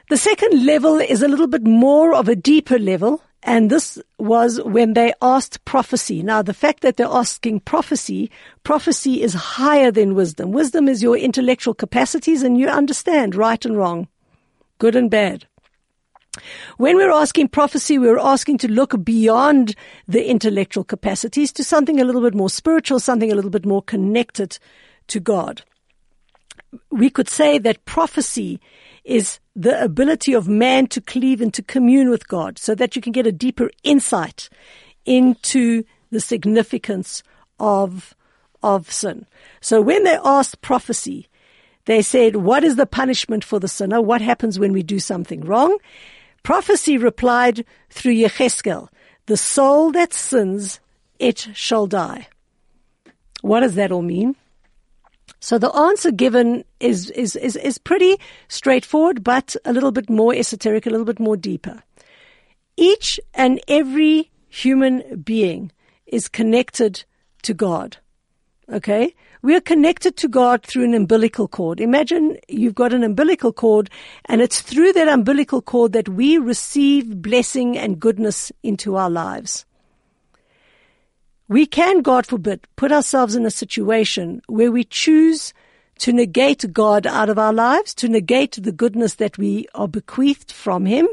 The 0.08 0.16
second 0.16 0.66
level 0.66 0.98
is 0.98 1.22
a 1.22 1.28
little 1.28 1.46
bit 1.46 1.64
more 1.64 2.14
of 2.14 2.28
a 2.28 2.34
deeper 2.34 2.78
level, 2.78 3.22
and 3.42 3.70
this 3.70 3.98
was 4.18 4.60
when 4.62 4.94
they 4.94 5.12
asked 5.22 5.64
prophecy. 5.64 6.22
Now, 6.22 6.42
the 6.42 6.54
fact 6.54 6.82
that 6.82 6.96
they're 6.96 7.06
asking 7.06 7.60
prophecy, 7.60 8.30
prophecy 8.64 9.22
is 9.22 9.34
higher 9.34 9.90
than 9.90 10.14
wisdom. 10.14 10.50
Wisdom 10.50 10.88
is 10.88 11.02
your 11.02 11.16
intellectual 11.16 11.74
capacities 11.74 12.42
and 12.42 12.58
you 12.58 12.68
understand 12.68 13.34
right 13.34 13.64
and 13.64 13.76
wrong, 13.76 14.08
good 14.78 14.96
and 14.96 15.10
bad. 15.10 15.46
When 16.76 16.96
we're 16.96 17.12
asking 17.12 17.48
prophecy, 17.48 17.98
we're 17.98 18.18
asking 18.18 18.58
to 18.58 18.68
look 18.68 19.02
beyond 19.04 19.74
the 20.06 20.28
intellectual 20.28 20.84
capacities 20.84 21.52
to 21.52 21.64
something 21.64 22.00
a 22.00 22.04
little 22.04 22.22
bit 22.22 22.34
more 22.34 22.50
spiritual, 22.50 23.00
something 23.00 23.32
a 23.32 23.34
little 23.34 23.50
bit 23.50 23.66
more 23.66 23.82
connected 23.82 24.58
to 25.08 25.20
God. 25.20 25.62
We 26.90 27.10
could 27.10 27.28
say 27.28 27.58
that 27.58 27.84
prophecy 27.84 28.60
is 29.04 29.40
the 29.56 29.82
ability 29.82 30.32
of 30.32 30.48
man 30.48 30.86
to 30.88 31.00
cleave 31.00 31.40
and 31.40 31.52
to 31.54 31.62
commune 31.62 32.10
with 32.10 32.28
God 32.28 32.58
so 32.58 32.74
that 32.74 32.94
you 32.94 33.02
can 33.02 33.12
get 33.12 33.26
a 33.26 33.32
deeper 33.32 33.70
insight 33.82 34.48
into 35.04 35.84
the 36.10 36.20
significance 36.20 37.22
of, 37.58 38.14
of 38.62 38.90
sin. 38.90 39.26
So 39.60 39.80
when 39.80 40.04
they 40.04 40.18
asked 40.24 40.60
prophecy, 40.60 41.28
they 41.86 42.02
said, 42.02 42.36
what 42.36 42.62
is 42.62 42.76
the 42.76 42.86
punishment 42.86 43.42
for 43.42 43.58
the 43.58 43.68
sinner? 43.68 44.00
What 44.00 44.20
happens 44.20 44.58
when 44.58 44.72
we 44.72 44.82
do 44.82 44.98
something 44.98 45.40
wrong? 45.40 45.78
Prophecy 46.42 46.96
replied 46.96 47.64
through 47.90 48.14
Yecheskel, 48.14 48.88
the 49.26 49.36
soul 49.36 49.90
that 49.92 50.12
sins, 50.12 50.80
it 51.18 51.48
shall 51.54 51.86
die. 51.86 52.28
What 53.42 53.60
does 53.60 53.74
that 53.74 53.92
all 53.92 54.02
mean? 54.02 54.36
So 55.40 55.58
the 55.58 55.74
answer 55.74 56.10
given 56.12 56.64
is, 56.80 57.10
is, 57.10 57.34
is, 57.34 57.56
is 57.56 57.78
pretty 57.78 58.18
straightforward, 58.48 59.24
but 59.24 59.56
a 59.64 59.72
little 59.72 59.90
bit 59.90 60.10
more 60.10 60.34
esoteric, 60.34 60.86
a 60.86 60.90
little 60.90 61.06
bit 61.06 61.18
more 61.18 61.36
deeper. 61.36 61.82
Each 62.76 63.18
and 63.34 63.58
every 63.66 64.30
human 64.48 65.22
being 65.22 65.72
is 66.06 66.28
connected 66.28 67.04
to 67.42 67.54
God. 67.54 67.96
Okay? 68.70 69.14
We 69.42 69.56
are 69.56 69.60
connected 69.60 70.18
to 70.18 70.28
God 70.28 70.62
through 70.62 70.84
an 70.84 70.94
umbilical 70.94 71.48
cord. 71.48 71.80
Imagine 71.80 72.36
you've 72.46 72.74
got 72.74 72.92
an 72.92 73.02
umbilical 73.02 73.52
cord 73.52 73.88
and 74.26 74.42
it's 74.42 74.60
through 74.60 74.92
that 74.92 75.08
umbilical 75.08 75.62
cord 75.62 75.92
that 75.94 76.10
we 76.10 76.36
receive 76.36 77.22
blessing 77.22 77.78
and 77.78 77.98
goodness 77.98 78.52
into 78.62 78.96
our 78.96 79.08
lives. 79.08 79.64
We 81.50 81.66
can, 81.66 82.00
God 82.00 82.26
forbid, 82.26 82.66
put 82.76 82.92
ourselves 82.92 83.34
in 83.34 83.44
a 83.44 83.50
situation 83.50 84.40
where 84.46 84.72
we 84.72 84.84
choose 84.84 85.52
to 85.98 86.14
negate 86.14 86.72
God 86.72 87.06
out 87.06 87.28
of 87.28 87.38
our 87.38 87.52
lives, 87.52 87.92
to 87.96 88.08
negate 88.08 88.52
the 88.52 88.72
goodness 88.72 89.16
that 89.16 89.36
we 89.36 89.66
are 89.74 89.88
bequeathed 89.88 90.50
from 90.50 90.86
Him 90.86 91.06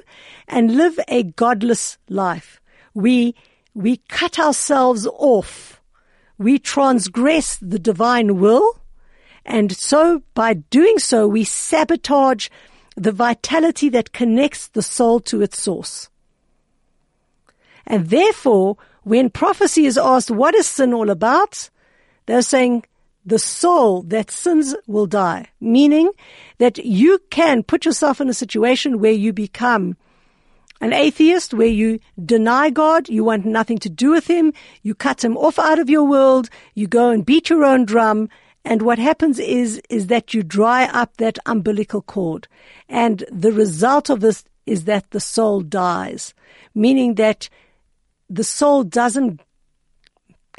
and 0.48 0.77
live 0.77 0.98
a 1.10 1.24
godless 1.24 1.98
life. 2.08 2.62
We, 2.94 3.36
we 3.74 3.98
cut 4.08 4.39
ourselves 4.39 5.06
off 5.08 5.77
we 6.38 6.60
transgress 6.60 7.58
the 7.58 7.79
divine 7.79 8.39
will. 8.39 8.79
And 9.46 9.75
so 9.75 10.22
by 10.34 10.53
doing 10.53 11.00
so, 11.00 11.27
we 11.27 11.44
sabotage 11.44 12.50
the 12.96 13.12
vitality 13.12 13.89
that 13.89 14.13
connects 14.13 14.67
the 14.67 14.82
soul 14.82 15.20
to 15.22 15.41
its 15.41 15.62
source. 15.62 16.10
And 17.86 18.10
therefore, 18.10 18.77
when 19.07 19.29
prophecy 19.29 19.85
is 19.85 19.97
asked, 19.97 20.29
what 20.29 20.53
is 20.53 20.67
sin 20.67 20.93
all 20.93 21.09
about? 21.09 21.69
They're 22.25 22.41
saying 22.41 22.83
the 23.25 23.39
soul 23.39 24.01
that 24.03 24.29
sins 24.29 24.75
will 24.85 25.05
die, 25.05 25.47
meaning 25.61 26.11
that 26.57 26.77
you 26.77 27.19
can 27.29 27.63
put 27.63 27.85
yourself 27.85 28.19
in 28.19 28.27
a 28.27 28.33
situation 28.33 28.99
where 28.99 29.13
you 29.13 29.31
become 29.31 29.95
an 30.81 30.91
atheist 30.93 31.53
where 31.53 31.67
you 31.67 31.99
deny 32.23 32.69
God, 32.69 33.07
you 33.07 33.23
want 33.23 33.45
nothing 33.45 33.77
to 33.79 33.89
do 33.89 34.11
with 34.11 34.27
Him, 34.27 34.53
you 34.83 34.93
cut 34.93 35.23
Him 35.23 35.37
off 35.37 35.57
out 35.57 35.79
of 35.79 35.89
your 35.89 36.03
world, 36.03 36.49
you 36.75 36.85
go 36.85 37.09
and 37.09 37.25
beat 37.25 37.49
your 37.49 37.63
own 37.63 37.85
drum, 37.85 38.29
and 38.65 38.81
what 38.81 38.99
happens 38.99 39.39
is, 39.39 39.81
is 39.89 40.07
that 40.07 40.33
you 40.33 40.43
dry 40.43 40.83
up 40.83 41.15
that 41.17 41.39
umbilical 41.45 42.01
cord. 42.01 42.49
And 42.89 43.23
the 43.31 43.53
result 43.53 44.09
of 44.09 44.19
this 44.19 44.43
is 44.65 44.83
that 44.83 45.09
the 45.11 45.21
soul 45.21 45.61
dies, 45.61 46.33
meaning 46.75 47.15
that 47.15 47.49
the 48.29 48.43
soul 48.43 48.84
doesn't 48.84 49.41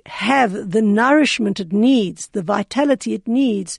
have 0.07 0.71
the 0.71 0.83
nourishment 0.83 1.61
it 1.61 1.73
needs, 1.73 2.29
the 2.29 2.43
vitality 2.43 3.15
it 3.15 3.27
needs 3.29 3.79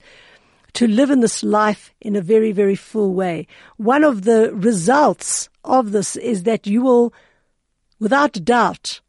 to 0.74 0.86
live 0.86 1.10
in 1.10 1.20
this 1.20 1.42
life 1.42 1.92
in 2.00 2.14
a 2.14 2.20
very, 2.20 2.52
very 2.52 2.76
full 2.76 3.12
way. 3.14 3.46
One 3.76 4.04
of 4.04 4.22
the 4.22 4.54
results 4.54 5.48
of 5.64 5.92
this 5.92 6.16
is 6.16 6.44
that 6.44 6.66
you 6.66 6.82
will, 6.82 7.12
without 7.98 8.44
doubt, 8.44 9.00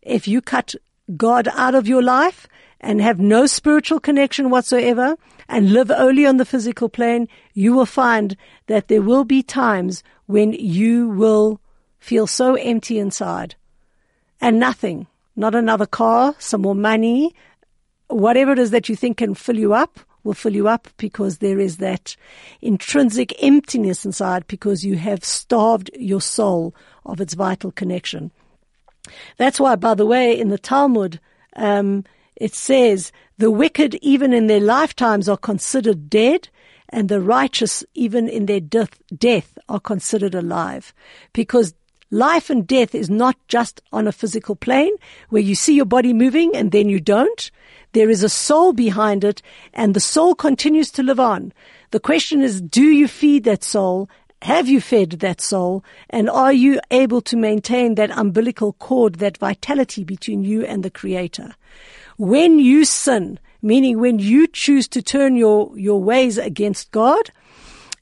if 0.00 0.26
you 0.26 0.40
cut 0.40 0.74
God 1.16 1.48
out 1.54 1.74
of 1.74 1.86
your 1.86 2.02
life 2.02 2.48
and 2.80 3.00
have 3.00 3.20
no 3.20 3.46
spiritual 3.46 4.00
connection 4.00 4.48
whatsoever 4.50 5.16
and 5.48 5.72
live 5.72 5.90
only 5.90 6.26
on 6.26 6.38
the 6.38 6.46
physical 6.46 6.88
plane, 6.88 7.28
you 7.52 7.74
will 7.74 7.86
find 7.86 8.36
that 8.66 8.88
there 8.88 9.02
will 9.02 9.24
be 9.24 9.42
times 9.42 10.02
when 10.26 10.52
you 10.54 11.08
will 11.10 11.60
feel 11.98 12.26
so 12.26 12.54
empty 12.54 12.98
inside 12.98 13.54
and 14.42 14.58
nothing, 14.58 15.06
not 15.36 15.54
another 15.54 15.86
car, 15.86 16.34
some 16.38 16.60
more 16.60 16.74
money, 16.74 17.34
whatever 18.08 18.52
it 18.52 18.58
is 18.58 18.72
that 18.72 18.88
you 18.88 18.96
think 18.96 19.16
can 19.16 19.34
fill 19.34 19.56
you 19.56 19.72
up 19.72 19.98
will 20.24 20.34
fill 20.34 20.54
you 20.54 20.68
up 20.68 20.88
because 20.98 21.38
there 21.38 21.58
is 21.58 21.78
that 21.78 22.16
intrinsic 22.60 23.34
emptiness 23.42 24.04
inside 24.04 24.46
because 24.46 24.84
you 24.84 24.96
have 24.96 25.24
starved 25.24 25.90
your 25.94 26.20
soul 26.20 26.74
of 27.06 27.20
its 27.20 27.34
vital 27.34 27.72
connection. 27.72 28.30
That's 29.36 29.58
why, 29.58 29.76
by 29.76 29.94
the 29.94 30.06
way, 30.06 30.38
in 30.38 30.48
the 30.48 30.58
Talmud, 30.58 31.18
um, 31.56 32.04
it 32.36 32.54
says 32.54 33.10
the 33.38 33.50
wicked, 33.50 33.96
even 33.96 34.32
in 34.32 34.46
their 34.46 34.60
lifetimes, 34.60 35.28
are 35.28 35.36
considered 35.36 36.08
dead, 36.08 36.48
and 36.88 37.08
the 37.08 37.20
righteous, 37.20 37.84
even 37.94 38.28
in 38.28 38.46
their 38.46 38.60
death, 38.60 39.00
death, 39.16 39.58
are 39.68 39.80
considered 39.80 40.34
alive, 40.34 40.94
because 41.32 41.74
life 42.12 42.50
and 42.50 42.66
death 42.66 42.94
is 42.94 43.10
not 43.10 43.36
just 43.48 43.80
on 43.90 44.06
a 44.06 44.12
physical 44.12 44.54
plane 44.54 44.92
where 45.30 45.42
you 45.42 45.54
see 45.54 45.74
your 45.74 45.86
body 45.86 46.12
moving 46.12 46.54
and 46.54 46.70
then 46.70 46.88
you 46.88 47.00
don't. 47.00 47.50
There 47.92 48.10
is 48.10 48.22
a 48.22 48.28
soul 48.28 48.72
behind 48.72 49.24
it 49.24 49.42
and 49.72 49.94
the 49.94 50.00
soul 50.00 50.34
continues 50.34 50.90
to 50.92 51.02
live 51.02 51.18
on. 51.18 51.52
The 51.90 52.00
question 52.00 52.42
is, 52.42 52.60
do 52.60 52.84
you 52.84 53.08
feed 53.08 53.44
that 53.44 53.64
soul? 53.64 54.08
Have 54.42 54.68
you 54.68 54.80
fed 54.80 55.10
that 55.20 55.40
soul? 55.40 55.84
And 56.10 56.28
are 56.28 56.52
you 56.52 56.80
able 56.90 57.22
to 57.22 57.36
maintain 57.36 57.94
that 57.94 58.10
umbilical 58.10 58.74
cord, 58.74 59.16
that 59.16 59.38
vitality 59.38 60.04
between 60.04 60.44
you 60.44 60.64
and 60.64 60.82
the 60.82 60.90
creator? 60.90 61.54
When 62.18 62.58
you 62.58 62.84
sin, 62.84 63.38
meaning 63.62 64.00
when 64.00 64.18
you 64.18 64.46
choose 64.48 64.86
to 64.88 65.02
turn 65.02 65.36
your, 65.36 65.76
your 65.78 66.02
ways 66.02 66.38
against 66.38 66.90
God, 66.90 67.30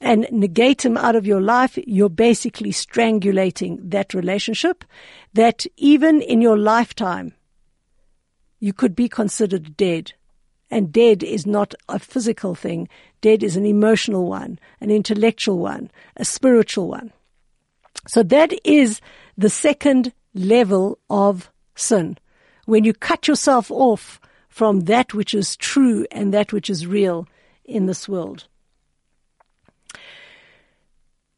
and 0.01 0.27
negate 0.31 0.83
him 0.83 0.97
out 0.97 1.15
of 1.15 1.27
your 1.27 1.39
life, 1.39 1.77
you're 1.85 2.09
basically 2.09 2.71
strangulating 2.71 3.77
that 3.91 4.13
relationship 4.13 4.83
that 5.33 5.65
even 5.77 6.21
in 6.21 6.41
your 6.41 6.57
lifetime, 6.57 7.33
you 8.59 8.73
could 8.73 8.95
be 8.95 9.07
considered 9.07 9.77
dead. 9.77 10.13
And 10.71 10.91
dead 10.91 11.21
is 11.21 11.45
not 11.45 11.75
a 11.87 11.99
physical 11.99 12.55
thing. 12.55 12.89
Dead 13.21 13.43
is 13.43 13.55
an 13.55 13.65
emotional 13.65 14.25
one, 14.25 14.57
an 14.79 14.89
intellectual 14.89 15.59
one, 15.59 15.91
a 16.17 16.25
spiritual 16.25 16.87
one. 16.87 17.11
So 18.07 18.23
that 18.23 18.53
is 18.63 19.01
the 19.37 19.49
second 19.49 20.13
level 20.33 20.97
of 21.09 21.51
sin. 21.75 22.17
When 22.65 22.83
you 22.83 22.93
cut 22.93 23.27
yourself 23.27 23.69
off 23.69 24.19
from 24.49 24.81
that 24.81 25.13
which 25.13 25.33
is 25.33 25.55
true 25.57 26.05
and 26.11 26.33
that 26.33 26.51
which 26.51 26.69
is 26.69 26.87
real 26.87 27.27
in 27.65 27.85
this 27.85 28.09
world. 28.09 28.47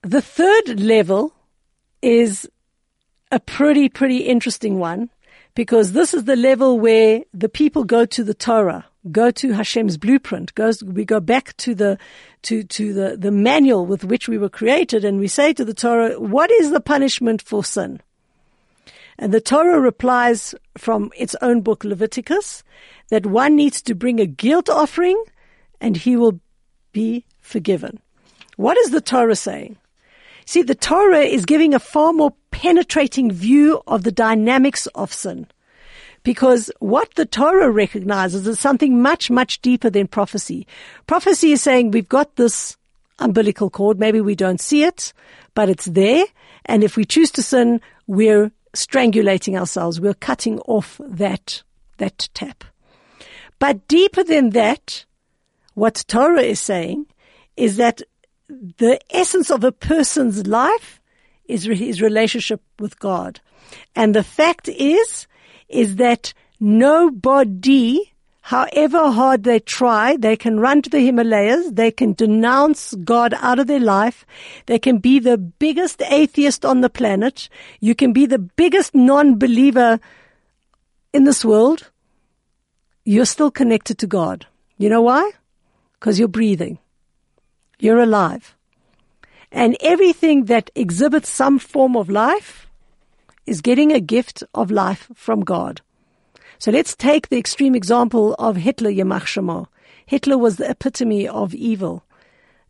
The 0.04 0.22
third 0.22 0.82
level 0.82 1.34
is 2.02 2.50
a 3.32 3.40
pretty, 3.40 3.88
pretty 3.88 4.18
interesting 4.18 4.78
one 4.78 5.10
because 5.56 5.94
this 5.94 6.14
is 6.14 6.26
the 6.26 6.36
level 6.36 6.78
where 6.78 7.22
the 7.34 7.48
people 7.48 7.86
go 7.86 8.06
to 8.08 8.22
the 8.22 8.34
Torah, 8.34 8.86
go 9.14 9.32
to 9.32 9.54
Hashem's 9.54 9.96
blueprint, 9.96 10.54
goes, 10.56 10.84
we 10.84 11.06
go 11.06 11.22
back 11.22 11.56
to 11.58 11.74
the, 11.74 11.98
to, 12.42 12.64
to 12.64 12.94
the, 12.94 13.16
the 13.16 13.32
manual 13.32 13.86
with 13.86 14.04
which 14.04 14.28
we 14.28 14.38
were 14.38 14.50
created 14.50 15.06
and 15.06 15.20
we 15.20 15.30
say 15.30 15.54
to 15.54 15.64
the 15.64 15.74
Torah, 15.74 16.20
what 16.20 16.52
is 16.52 16.72
the 16.72 16.82
punishment 16.82 17.42
for 17.42 17.64
sin? 17.64 18.02
And 19.18 19.34
the 19.34 19.40
Torah 19.40 19.80
replies 19.80 20.54
from 20.78 21.12
its 21.16 21.34
own 21.42 21.62
book, 21.62 21.86
Leviticus, 21.86 22.62
that 23.10 23.26
one 23.26 23.56
needs 23.56 23.82
to 23.84 23.96
bring 23.96 24.20
a 24.20 24.26
guilt 24.26 24.68
offering 24.68 25.24
and 25.80 25.96
he 25.96 26.18
will 26.18 26.42
be 26.92 27.26
forgiven. 27.40 28.02
What 28.58 28.78
is 28.80 28.92
the 28.92 29.00
Torah 29.00 29.38
saying? 29.38 29.78
See, 30.46 30.62
the 30.62 30.76
Torah 30.76 31.22
is 31.22 31.46
giving 31.46 31.74
a 31.74 31.80
far 31.80 32.14
more 32.14 32.34
penetrating 32.52 33.32
view 33.32 33.82
of 33.88 34.04
the 34.04 34.12
dynamics 34.12 34.88
of 34.96 35.12
sin. 35.12 35.48
Because 36.24 36.72
what 36.80 37.14
the 37.16 37.26
Torah 37.26 37.70
recognizes 37.70 38.48
is 38.48 38.60
something 38.60 39.02
much, 39.02 39.30
much 39.30 39.62
deeper 39.62 39.90
than 39.90 40.08
prophecy. 40.08 40.66
Prophecy 41.06 41.52
is 41.52 41.62
saying 41.62 41.92
we've 41.92 42.08
got 42.08 42.38
this 42.38 42.78
umbilical 43.20 43.70
cord. 43.70 44.00
Maybe 44.00 44.22
we 44.22 44.36
don't 44.36 44.62
see 44.62 44.84
it, 44.84 45.14
but 45.54 45.70
it's 45.70 45.86
there. 45.86 46.26
And 46.66 46.84
if 46.84 46.96
we 46.96 47.04
choose 47.04 47.32
to 47.32 47.44
sin, 47.44 47.82
we're 48.08 48.52
strangulating 48.74 49.60
ourselves. 49.60 50.00
We're 50.00 50.14
cutting 50.14 50.60
off 50.62 51.00
that, 51.04 51.62
that 51.98 52.30
tap. 52.34 52.64
But 53.60 53.88
deeper 53.88 54.24
than 54.24 54.52
that, 54.52 55.06
what 55.74 56.06
Torah 56.08 56.42
is 56.42 56.60
saying 56.60 57.08
is 57.58 57.78
that 57.78 58.02
the 58.48 59.00
essence 59.10 59.50
of 59.50 59.64
a 59.64 59.72
person's 59.72 60.46
life 60.48 61.02
is 61.46 61.64
his 61.64 62.02
relationship 62.02 62.62
with 62.80 63.00
God. 63.00 63.40
And 63.96 64.16
the 64.16 64.24
fact 64.24 64.68
is, 64.68 65.28
is 65.70 65.96
that 65.98 66.34
nobody, 66.60 68.00
however 68.42 69.12
hard 69.12 69.44
they 69.44 69.60
try, 69.60 70.18
they 70.18 70.36
can 70.36 70.60
run 70.60 70.82
to 70.82 70.90
the 70.90 71.00
Himalayas, 71.00 71.72
they 71.72 71.92
can 71.92 72.14
denounce 72.14 72.94
God 72.96 73.34
out 73.40 73.60
of 73.60 73.68
their 73.68 73.80
life, 73.80 74.26
they 74.66 74.80
can 74.80 75.00
be 75.00 75.20
the 75.20 75.38
biggest 75.38 76.02
atheist 76.04 76.66
on 76.66 76.82
the 76.82 76.90
planet, 76.90 77.50
you 77.80 77.96
can 77.96 78.14
be 78.14 78.26
the 78.26 78.40
biggest 78.40 78.94
non-believer 78.94 80.00
in 81.14 81.24
this 81.24 81.44
world, 81.44 81.92
you're 83.06 83.26
still 83.26 83.52
connected 83.52 83.98
to 84.00 84.08
God. 84.08 84.48
You 84.78 84.90
know 84.90 85.02
why? 85.02 85.32
Because 85.94 86.18
you're 86.18 86.28
breathing. 86.28 86.80
You're 87.84 88.00
alive. 88.00 88.56
And 89.52 89.76
everything 89.82 90.46
that 90.46 90.72
exhibits 90.74 91.30
some 91.30 91.60
form 91.60 91.98
of 91.98 92.10
life 92.10 92.68
is 93.46 93.60
getting 93.60 93.92
a 93.92 94.00
gift 94.00 94.42
of 94.54 94.72
life 94.72 95.12
from 95.14 95.42
God. 95.42 95.82
So 96.60 96.72
let's 96.72 96.96
take 96.96 97.28
the 97.28 97.38
extreme 97.38 97.76
example 97.76 98.36
of 98.40 98.56
Hitler, 98.56 98.90
Yamach 98.90 99.24
Shemo. 99.24 99.68
Hitler 100.06 100.38
was 100.38 100.56
the 100.56 100.70
epitome 100.70 101.28
of 101.28 101.54
evil. 101.54 102.06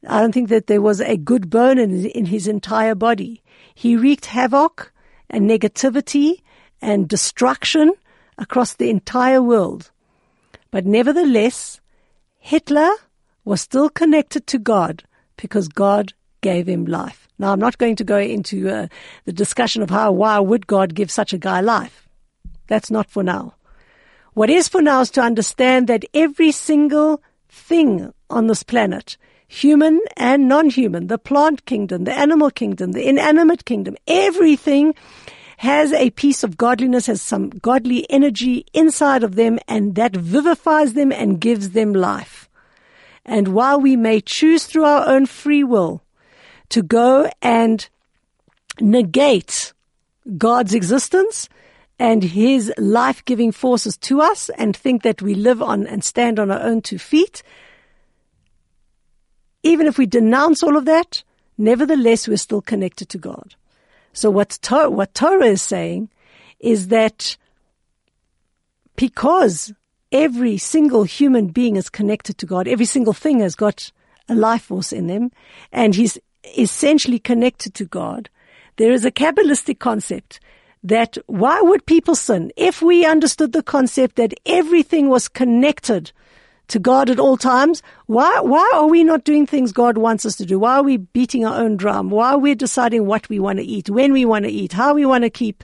I 0.08 0.20
don't 0.20 0.32
think 0.32 0.50
that 0.50 0.66
there 0.66 0.82
was 0.82 1.00
a 1.00 1.16
good 1.16 1.48
bone 1.52 1.78
in, 1.78 2.08
in 2.08 2.26
his 2.26 2.48
entire 2.48 2.96
body. 2.96 3.44
He 3.76 3.96
wreaked 3.96 4.26
havoc 4.26 4.92
and 5.30 5.48
negativity 5.48 6.42
and 6.82 7.08
destruction 7.08 7.94
across 8.40 8.74
the 8.74 8.90
entire 8.90 9.44
world. 9.44 9.92
But 10.72 10.88
nevertheless, 10.88 11.82
Hitler 12.40 12.90
was 13.46 13.62
still 13.62 13.90
connected 13.90 14.48
to 14.48 14.60
God 14.60 15.04
because 15.38 15.68
God 15.68 16.14
gave 16.42 16.68
him 16.68 16.86
life. 16.86 17.28
Now, 17.40 17.52
I'm 17.52 17.60
not 17.60 17.78
going 17.78 17.96
to 17.98 18.04
go 18.04 18.20
into 18.20 18.70
uh, 18.70 18.88
the 19.26 19.34
discussion 19.34 19.82
of 19.82 19.90
how, 19.90 20.12
why 20.12 20.40
would 20.40 20.68
God 20.68 20.94
give 20.94 21.10
such 21.10 21.34
a 21.34 21.38
guy 21.38 21.62
life? 21.62 22.08
That's 22.68 22.92
not 22.92 23.10
for 23.10 23.24
now. 23.24 23.56
What 24.34 24.50
is 24.50 24.68
for 24.68 24.82
now 24.82 25.02
is 25.02 25.12
to 25.12 25.22
understand 25.22 25.88
that 25.88 26.06
every 26.14 26.52
single 26.52 27.22
thing 27.50 28.14
on 28.30 28.48
this 28.48 28.64
planet, 28.64 29.18
human 29.48 30.00
and 30.18 30.48
non-human, 30.48 31.08
the 31.08 31.18
plant 31.18 31.66
kingdom, 31.66 32.06
the 32.06 32.14
animal 32.18 32.50
kingdom, 32.50 32.94
the 32.94 33.08
inanimate 33.08 33.66
kingdom, 33.66 33.96
everything 34.08 34.96
has 35.58 35.94
a 35.94 36.10
piece 36.12 36.44
of 36.44 36.58
godliness, 36.58 37.06
has 37.06 37.22
some 37.22 37.50
godly 37.50 38.10
energy 38.10 38.66
inside 38.74 39.24
of 39.24 39.36
them, 39.36 39.60
and 39.68 39.96
that 39.96 40.16
vivifies 40.16 40.94
them 40.94 41.12
and 41.12 41.40
gives 41.40 41.72
them 41.72 41.94
life. 41.94 42.43
And 43.26 43.50
while 43.50 43.80
we 43.80 43.96
may 43.96 44.22
choose 44.22 44.66
through 44.66 44.86
our 44.86 45.08
own 45.08 45.26
free 45.26 45.64
will 45.64 46.04
to 46.70 46.82
go 46.82 47.30
and 47.42 47.88
negate 48.80 49.74
God's 50.38 50.74
existence 50.74 51.48
and 52.00 52.24
his 52.24 52.74
life-giving 52.78 53.52
forces 53.52 53.98
to 53.98 54.22
us 54.22 54.50
and 54.58 54.76
think 54.76 55.04
that 55.04 55.22
we 55.22 55.36
live 55.36 55.62
on 55.62 55.88
and 55.88 56.04
stand 56.04 56.40
on 56.40 56.52
our 56.52 56.62
own 56.62 56.82
two 56.82 56.98
feet, 56.98 57.44
even 59.62 59.88
if 59.88 59.98
we 59.98 60.06
denounce 60.06 60.64
all 60.64 60.76
of 60.76 60.86
that, 60.86 61.24
nevertheless 61.58 62.28
we're 62.28 62.36
still 62.38 62.62
connected 62.62 63.08
to 63.10 63.18
God. 63.18 63.56
So 64.12 64.30
what, 64.30 64.50
to- 64.64 64.90
what 64.90 65.14
Torah 65.14 65.46
is 65.46 65.62
saying 65.62 66.10
is 66.60 66.90
that 66.90 67.38
because 68.96 69.74
every 70.14 70.58
single 70.58 71.04
human 71.04 71.48
being 71.48 71.76
is 71.76 71.90
connected 71.90 72.38
to 72.38 72.46
God. 72.46 72.68
Every 72.68 72.86
single 72.86 73.14
thing 73.14 73.40
has 73.40 73.56
got 73.56 73.92
a 74.30 74.36
life 74.36 74.64
force 74.64 74.94
in 74.94 75.08
them 75.08 75.32
and 75.72 75.96
he's 75.96 76.18
essentially 76.58 77.20
connected 77.20 77.74
to 77.74 77.86
God. 77.86 78.30
There 78.78 78.92
is 78.92 79.04
a 79.04 79.12
Kabbalistic 79.12 79.80
concept 79.80 80.40
that 80.84 81.18
why 81.26 81.60
would 81.62 81.86
people 81.86 82.16
sin? 82.16 82.52
If 82.56 82.82
we 82.82 83.06
understood 83.06 83.54
the 83.54 83.64
concept 83.64 84.16
that 84.18 84.34
everything 84.46 85.10
was 85.10 85.28
connected 85.28 86.12
to 86.70 86.80
God 86.80 87.10
at 87.10 87.20
all 87.20 87.38
times. 87.38 87.82
Why, 88.08 88.40
why 88.42 88.70
are 88.76 88.88
we 88.88 89.04
not 89.04 89.24
doing 89.24 89.46
things 89.46 89.72
God 89.72 89.98
wants 89.98 90.26
us 90.26 90.36
to 90.38 90.46
do? 90.46 90.60
Why 90.60 90.76
are 90.76 90.84
we 90.84 90.98
beating 90.98 91.46
our 91.46 91.60
own 91.60 91.78
drum? 91.78 92.10
Why 92.10 92.32
are 92.32 92.38
we 92.38 92.56
deciding 92.56 93.06
what 93.06 93.30
we 93.30 93.40
want 93.40 93.60
to 93.60 93.66
eat, 93.66 93.90
when 93.90 94.14
we 94.14 94.26
want 94.26 94.46
to 94.46 94.52
eat, 94.52 94.74
how 94.74 94.94
we 94.94 95.06
want 95.06 95.24
to 95.24 95.30
keep 95.30 95.64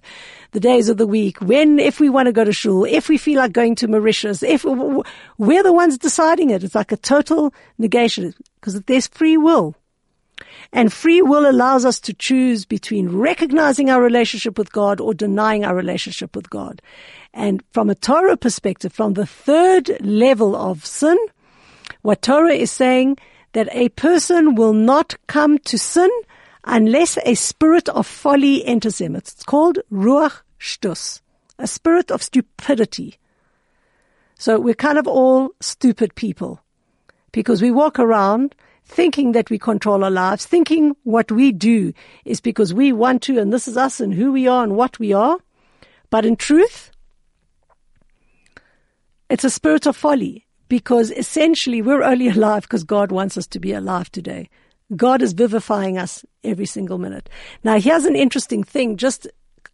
the 0.51 0.59
days 0.59 0.89
of 0.89 0.97
the 0.97 1.07
week, 1.07 1.39
when, 1.41 1.79
if 1.79 1.99
we 1.99 2.09
want 2.09 2.25
to 2.25 2.31
go 2.31 2.43
to 2.43 2.51
shul, 2.51 2.83
if 2.83 3.07
we 3.07 3.17
feel 3.17 3.37
like 3.37 3.53
going 3.53 3.75
to 3.75 3.87
Mauritius, 3.87 4.43
if 4.43 4.65
we're 4.65 5.63
the 5.63 5.73
ones 5.73 5.97
deciding 5.97 6.49
it. 6.49 6.63
It's 6.63 6.75
like 6.75 6.91
a 6.91 6.97
total 6.97 7.53
negation 7.77 8.33
because 8.59 8.79
there's 8.81 9.07
free 9.07 9.37
will. 9.37 9.75
And 10.71 10.93
free 10.93 11.21
will 11.21 11.49
allows 11.49 11.83
us 11.83 11.99
to 12.01 12.13
choose 12.13 12.65
between 12.65 13.09
recognizing 13.09 13.89
our 13.89 14.01
relationship 14.01 14.57
with 14.57 14.71
God 14.71 14.99
or 15.01 15.13
denying 15.13 15.65
our 15.65 15.75
relationship 15.75 16.35
with 16.35 16.49
God. 16.49 16.81
And 17.33 17.63
from 17.71 17.89
a 17.89 17.95
Torah 17.95 18.37
perspective, 18.37 18.93
from 18.93 19.13
the 19.13 19.25
third 19.25 19.97
level 20.01 20.55
of 20.55 20.85
sin, 20.85 21.17
what 22.01 22.21
Torah 22.21 22.53
is 22.53 22.71
saying 22.71 23.17
that 23.53 23.69
a 23.71 23.89
person 23.89 24.55
will 24.55 24.73
not 24.73 25.15
come 25.27 25.57
to 25.59 25.77
sin 25.77 26.09
unless 26.63 27.17
a 27.25 27.33
spirit 27.33 27.89
of 27.89 28.05
folly 28.05 28.63
enters 28.65 28.99
him. 28.99 29.15
It's 29.15 29.43
called 29.43 29.79
Ruach 29.91 30.41
Shtus, 30.59 31.21
a 31.57 31.65
spirit 31.67 32.11
of 32.11 32.21
stupidity. 32.21 33.17
So 34.37 34.59
we're 34.59 34.75
kind 34.75 34.97
of 34.97 35.07
all 35.07 35.49
stupid 35.59 36.15
people 36.15 36.61
because 37.31 37.61
we 37.61 37.71
walk 37.71 37.99
around 37.99 38.55
thinking 38.89 39.33
that 39.33 39.51
we 39.51 39.59
control 39.59 40.03
our 40.03 40.11
lives, 40.11 40.45
thinking 40.45 40.95
what 41.03 41.31
we 41.31 41.51
do 41.51 41.93
is 42.25 42.41
because 42.41 42.73
we 42.73 42.91
want 42.91 43.21
to 43.21 43.39
and 43.39 43.53
this 43.53 43.67
is 43.67 43.77
us 43.77 43.99
and 43.99 44.13
who 44.13 44.31
we 44.31 44.47
are 44.47 44.63
and 44.63 44.75
what 44.75 44.97
we 44.99 45.13
are. 45.13 45.37
But 46.09 46.25
in 46.25 46.35
truth, 46.35 46.91
it's 49.29 49.43
a 49.43 49.49
spirit 49.49 49.85
of 49.85 49.95
folly 49.95 50.47
because 50.69 51.11
essentially 51.11 51.83
we're 51.83 52.01
only 52.01 52.29
alive 52.37 52.63
because 52.63 52.83
God 52.83 53.11
wants 53.11 53.37
us 53.37 53.45
to 53.47 53.59
be 53.59 53.73
alive 53.73 54.11
today. 54.11 54.49
God 54.95 55.21
is 55.21 55.33
vivifying 55.33 55.99
us 55.99 56.25
every 56.43 56.65
single 56.65 56.97
minute. 56.97 57.29
Now 57.63 57.79
here's 57.79 58.05
an 58.05 58.15
interesting 58.15 58.63
thing, 58.63 58.97
just 58.97 59.27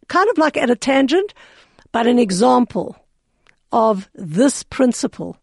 kind 0.08 0.28
of 0.28 0.36
like 0.36 0.58
at 0.58 0.68
a 0.68 0.76
tangent, 0.76 1.32
but 1.90 2.06
an 2.06 2.18
example 2.18 2.96
of 3.72 4.10
this 4.14 4.62
principle. 4.62 5.38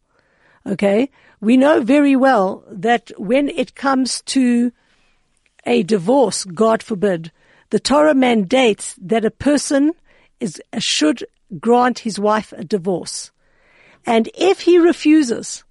Okay. 0.67 1.09
We 1.43 1.57
know 1.57 1.81
very 1.81 2.15
well 2.15 2.63
that 2.71 3.11
when 3.17 3.49
it 3.49 3.75
comes 3.75 4.21
to 4.27 4.71
a 5.65 5.83
divorce, 5.83 6.45
God 6.45 6.81
forbid, 6.81 7.33
the 7.69 7.81
Torah 7.81 8.13
mandates 8.13 8.95
that 9.01 9.25
a 9.25 9.29
person 9.29 9.91
is, 10.39 10.61
should 10.79 11.25
grant 11.59 11.99
his 11.99 12.17
wife 12.17 12.53
a 12.53 12.63
divorce. 12.63 13.31
And 14.05 14.29
if 14.33 14.61
he 14.61 14.77
refuses, 14.77 15.65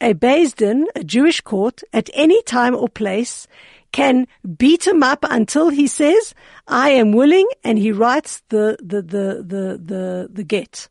a 0.00 0.14
Din, 0.14 0.86
a 0.96 1.04
Jewish 1.04 1.42
court, 1.42 1.82
at 1.92 2.08
any 2.14 2.42
time 2.44 2.74
or 2.74 2.88
place, 2.88 3.46
can 3.92 4.26
beat 4.56 4.86
him 4.86 5.02
up 5.02 5.26
until 5.28 5.68
he 5.68 5.86
says, 5.86 6.34
I 6.66 6.88
am 6.88 7.12
willing, 7.12 7.48
and 7.64 7.78
he 7.78 7.92
writes 7.92 8.42
the, 8.48 8.78
the, 8.82 9.02
the, 9.02 9.44
the, 9.46 9.80
the, 9.84 10.28
the 10.32 10.42
get. 10.42 10.88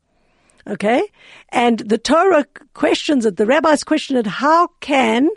Okay? 0.68 1.04
And 1.50 1.80
the 1.80 1.98
Torah 1.98 2.46
questions 2.74 3.26
it, 3.26 3.38
the 3.38 3.46
rabbis 3.46 3.84
question 3.84 4.18
it, 4.18 4.28
how 4.28 4.68
can 4.80 5.30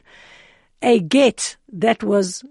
a 0.82 1.00
get 1.00 1.56
that 1.72 2.02
was, 2.02 2.44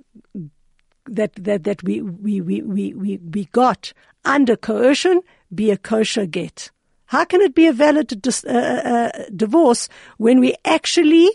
that, 1.05 1.33
that, 1.35 1.63
that 1.63 1.83
we, 1.83 2.01
we, 2.01 2.41
we, 2.41 2.61
we, 2.61 2.93
we, 2.93 3.17
we 3.17 3.45
got 3.45 3.93
under 4.25 4.55
coercion 4.55 5.21
be 5.53 5.71
a 5.71 5.77
kosher 5.77 6.25
get? 6.25 6.71
How 7.07 7.23
can 7.23 7.41
it 7.41 7.53
be 7.53 7.67
a 7.67 7.73
valid 7.73 8.21
dis- 8.21 8.45
uh, 8.45 8.49
uh, 8.49 8.89
uh, 8.89 9.25
divorce 9.35 9.87
when 10.17 10.39
we 10.39 10.55
actually 10.65 11.29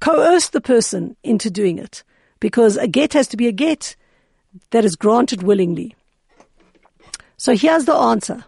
coerce 0.00 0.50
the 0.50 0.60
person 0.60 1.16
into 1.22 1.50
doing 1.50 1.78
it? 1.78 2.02
Because 2.40 2.76
a 2.76 2.88
get 2.88 3.12
has 3.12 3.28
to 3.28 3.36
be 3.36 3.46
a 3.46 3.52
get 3.52 3.96
that 4.70 4.84
is 4.84 4.96
granted 4.96 5.42
willingly. 5.42 5.94
So 7.36 7.56
here's 7.56 7.84
the 7.84 7.94
answer. 7.94 8.44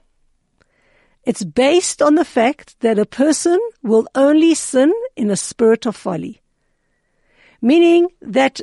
It's 1.27 1.45
based 1.45 2.01
on 2.01 2.15
the 2.15 2.25
fact 2.25 2.81
that 2.81 2.99
a 2.99 3.05
person 3.05 3.61
will 3.83 4.07
only 4.15 4.55
sin 4.55 4.93
in 5.17 5.31
a 5.31 5.37
spirit 5.37 5.85
of 5.85 5.97
folly. 5.97 6.41
Meaning 7.61 8.09
that 8.23 8.61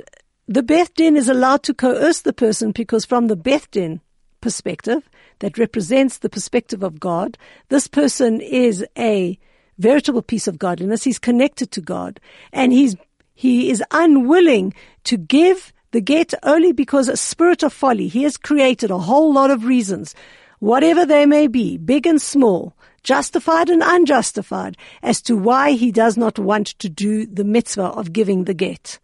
the 0.48 0.64
Beth 0.64 0.94
Din 0.96 1.16
is 1.16 1.30
allowed 1.30 1.64
to 1.64 1.74
coerce 1.74 2.22
the 2.22 2.34
person 2.34 2.72
because 2.72 3.06
from 3.06 3.28
the 3.28 3.36
Beth 3.36 3.70
Din 3.70 4.02
perspective, 4.42 5.08
that 5.40 5.58
represents 5.58 6.20
the 6.20 6.30
perspective 6.30 6.84
of 6.84 7.00
God. 7.00 7.38
This 7.68 7.88
person 7.88 8.40
is 8.40 8.86
a 8.98 9.38
veritable 9.78 10.22
piece 10.22 10.48
of 10.48 10.58
godliness. 10.58 11.04
He's 11.04 11.20
connected 11.20 11.72
to 11.72 11.82
God 11.82 12.20
and 12.52 12.72
he's, 12.72 12.96
he 13.34 13.70
is 13.70 13.84
unwilling 13.92 14.74
to 15.04 15.18
give 15.18 15.74
the 15.92 16.02
get 16.02 16.34
only 16.44 16.72
because 16.72 17.08
a 17.08 17.18
spirit 17.18 17.62
of 17.62 17.74
folly. 17.74 18.08
He 18.08 18.24
has 18.24 18.38
created 18.38 18.90
a 18.90 18.98
whole 18.98 19.34
lot 19.34 19.52
of 19.52 19.66
reasons, 19.66 20.16
whatever 20.64 21.06
they 21.06 21.26
may 21.26 21.46
be, 21.46 21.78
big 21.78 22.08
and 22.08 22.22
small, 22.22 22.74
justified 23.04 23.70
and 23.70 23.84
unjustified, 23.84 24.78
as 25.02 25.22
to 25.22 25.36
why 25.36 25.72
he 25.72 25.92
does 25.92 26.16
not 26.16 26.40
want 26.40 26.68
to 26.68 26.88
do 26.88 27.26
the 27.26 27.44
mitzvah 27.44 27.88
of 28.00 28.14
giving 28.14 28.46
the 28.46 28.54
get. 28.54 28.98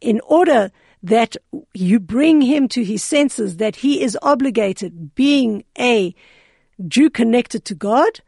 In 0.00 0.18
order 0.20 0.72
that 1.02 1.36
you 1.74 2.00
bring 2.00 2.40
him 2.40 2.68
to 2.68 2.82
his 2.82 3.04
senses 3.04 3.58
that 3.58 3.76
he 3.76 4.00
is 4.00 4.16
obligated, 4.22 5.14
being 5.14 5.62
a 5.78 6.14
Jew 6.86 7.10
connected 7.10 7.66
to 7.66 7.74
God, 7.74 8.20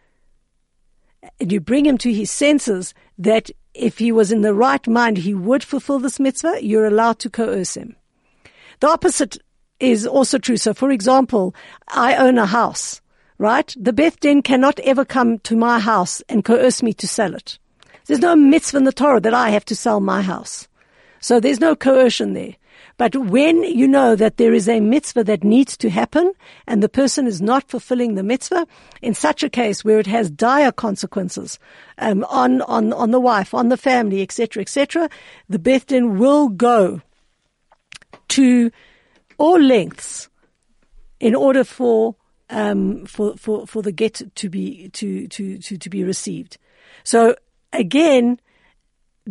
and 1.41 1.51
you 1.51 1.61
bring 1.61 1.87
him 1.87 1.97
to 1.97 2.13
his 2.13 2.31
senses 2.31 2.93
that 3.17 3.51
if 3.73 3.97
he 3.97 4.13
was 4.13 4.31
in 4.31 4.43
the 4.43 4.53
right 4.53 4.87
mind, 4.87 5.17
he 5.17 5.33
would 5.33 5.65
fulfill 5.65 5.99
this 5.99 6.21
mitzvah, 6.21 6.59
you're 6.63 6.87
allowed 6.87 7.21
to 7.21 7.31
coerce 7.31 7.75
him. 7.75 7.97
The 8.81 8.89
opposite 8.89 9.39
is 9.81 10.07
also 10.07 10.39
true. 10.39 10.57
So, 10.57 10.75
for 10.75 10.91
example, 10.91 11.55
I 11.89 12.15
own 12.17 12.39
a 12.39 12.47
house, 12.47 13.01
right? 13.39 13.75
The 13.79 13.93
Beth 13.93 14.21
Din 14.21 14.43
cannot 14.43 14.79
ever 14.81 15.05
come 15.05 15.39
to 15.41 15.57
my 15.57 15.79
house 15.79 16.23
and 16.29 16.45
coerce 16.45 16.83
me 16.83 16.93
to 16.95 17.09
sell 17.09 17.35
it. 17.35 17.59
There's 18.07 18.21
no 18.21 18.37
mitzvah 18.37 18.79
in 18.79 18.85
the 18.85 18.93
Torah 18.93 19.21
that 19.21 19.35
I 19.35 19.51
have 19.51 19.65
to 19.67 19.77
sell 19.77 20.01
my 20.01 20.23
house. 20.23 20.69
So 21.21 21.39
there's 21.39 21.61
no 21.61 21.77
coercion 21.77 22.33
there. 22.33 22.57
But 22.97 23.17
when 23.17 23.63
you 23.63 23.89
know 23.89 24.15
that 24.15 24.37
there 24.37 24.53
is 24.53 24.69
a 24.69 24.81
mitzvah 24.81 25.25
that 25.25 25.43
needs 25.43 25.75
to 25.79 25.89
happen 25.89 26.35
and 26.67 26.83
the 26.83 26.89
person 26.89 27.27
is 27.27 27.41
not 27.41 27.67
fulfilling 27.71 28.15
the 28.15 28.23
mitzvah, 28.23 28.67
in 29.01 29.15
such 29.15 29.43
a 29.43 29.49
case 29.49 29.83
where 29.83 29.99
it 29.99 30.07
has 30.07 30.31
dire 30.31 30.71
consequences 30.71 31.59
um, 31.97 32.25
on 32.25 32.61
on 32.63 32.93
on 32.93 33.11
the 33.11 33.21
wife, 33.21 33.55
on 33.55 33.71
the 33.71 33.79
family, 33.79 34.21
etc., 34.21 34.61
etc., 34.61 35.09
the 35.49 35.59
Beth 35.59 35.87
Din 35.87 36.19
will 36.19 36.51
go 36.51 37.01
to 38.29 38.71
all 39.41 39.59
lengths 39.59 40.29
in 41.19 41.35
order 41.35 41.65
for 41.65 42.15
um, 42.51 43.07
for 43.07 43.37
for 43.37 43.67
for 43.67 43.83
the 43.83 43.93
get 43.93 44.23
to 44.35 44.51
be 44.51 44.91
to 44.91 45.27
to 45.29 45.59
to 45.59 45.79
to 45.79 45.91
be 45.91 46.05
received. 46.05 46.59
So 47.05 47.35
again, 47.73 48.39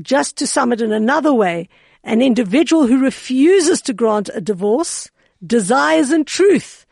just 0.01 0.35
to 0.37 0.47
sum 0.47 0.73
it 0.73 0.81
in 0.81 0.91
another 0.91 1.33
way 1.33 1.69
an 2.03 2.21
individual 2.21 2.87
who 2.87 3.03
refuses 3.03 3.81
to 3.81 3.93
grant 3.93 4.29
a 4.33 4.41
divorce 4.41 5.09
desires 5.45 6.11
in 6.11 6.23
truth 6.23 6.85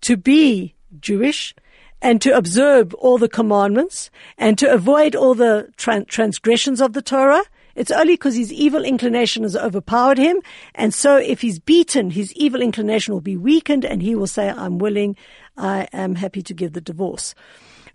to 0.00 0.16
be 0.16 0.74
Jewish 1.00 1.54
and 2.00 2.20
to 2.22 2.36
observe 2.36 2.94
all 2.94 3.18
the 3.18 3.28
commandments 3.28 4.10
and 4.36 4.56
to 4.58 4.72
avoid 4.72 5.14
all 5.14 5.34
the 5.34 5.68
transgressions 5.76 6.80
of 6.80 6.92
the 6.92 7.02
Torah. 7.02 7.42
It's 7.78 7.92
only 7.92 8.14
because 8.14 8.34
his 8.34 8.52
evil 8.52 8.84
inclination 8.84 9.44
has 9.44 9.54
overpowered 9.54 10.18
him. 10.18 10.40
And 10.74 10.92
so 10.92 11.16
if 11.16 11.40
he's 11.40 11.60
beaten, 11.60 12.10
his 12.10 12.32
evil 12.32 12.60
inclination 12.60 13.14
will 13.14 13.20
be 13.20 13.36
weakened 13.36 13.84
and 13.84 14.02
he 14.02 14.16
will 14.16 14.26
say, 14.26 14.50
I'm 14.50 14.78
willing, 14.78 15.16
I 15.56 15.86
am 15.92 16.16
happy 16.16 16.42
to 16.42 16.54
give 16.54 16.72
the 16.72 16.80
divorce. 16.80 17.36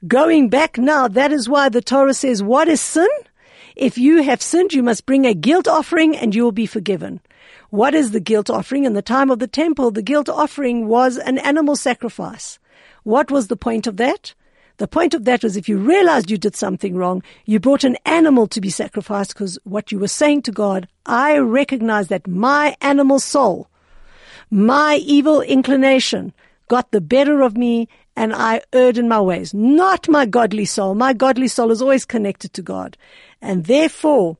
Going 0.07 0.47
back 0.47 0.77
now, 0.77 1.09
that 1.09 1.33
is 1.33 1.49
why 1.49 1.67
the 1.67 1.81
Torah 1.81 2.13
says, 2.13 2.41
what 2.41 2.69
is 2.69 2.79
sin? 2.79 3.09
If 3.75 3.97
you 3.97 4.23
have 4.23 4.41
sinned, 4.41 4.71
you 4.71 4.83
must 4.83 5.05
bring 5.05 5.25
a 5.25 5.33
guilt 5.33 5.67
offering 5.67 6.15
and 6.15 6.33
you 6.33 6.43
will 6.43 6.53
be 6.53 6.65
forgiven. 6.65 7.19
What 7.69 7.93
is 7.93 8.11
the 8.11 8.21
guilt 8.21 8.49
offering? 8.49 8.85
In 8.85 8.93
the 8.93 9.01
time 9.01 9.31
of 9.31 9.39
the 9.39 9.47
temple, 9.47 9.91
the 9.91 10.01
guilt 10.01 10.29
offering 10.29 10.87
was 10.87 11.17
an 11.17 11.39
animal 11.39 11.75
sacrifice. 11.75 12.57
What 13.03 13.29
was 13.29 13.47
the 13.47 13.57
point 13.57 13.85
of 13.85 13.97
that? 13.97 14.33
The 14.83 14.87
point 14.89 15.13
of 15.13 15.23
that 15.23 15.43
was 15.43 15.55
if 15.55 15.69
you 15.69 15.77
realized 15.77 16.29
you 16.29 16.37
did 16.37 16.57
something 16.57 16.97
wrong, 16.97 17.23
you 17.45 17.57
brought 17.57 17.85
an 17.85 17.95
animal 18.05 18.47
to 18.47 18.59
be 18.59 18.69
sacrificed 18.69 19.33
because 19.33 19.57
what 19.63 19.93
you 19.93 19.97
were 19.97 20.09
saying 20.09 20.41
to 20.41 20.51
God, 20.51 20.89
I 21.05 21.37
recognize 21.37 22.09
that 22.09 22.27
my 22.27 22.75
animal 22.81 23.21
soul, 23.21 23.69
my 24.51 24.95
evil 24.95 25.39
inclination 25.39 26.33
got 26.67 26.91
the 26.91 26.99
better 26.99 27.39
of 27.39 27.55
me 27.55 27.87
and 28.17 28.35
I 28.35 28.61
erred 28.73 28.97
in 28.97 29.07
my 29.07 29.21
ways. 29.21 29.53
Not 29.53 30.09
my 30.09 30.25
godly 30.25 30.65
soul. 30.65 30.95
My 30.95 31.13
godly 31.13 31.47
soul 31.47 31.71
is 31.71 31.81
always 31.81 32.03
connected 32.03 32.51
to 32.51 32.61
God. 32.61 32.97
And 33.41 33.63
therefore, 33.67 34.35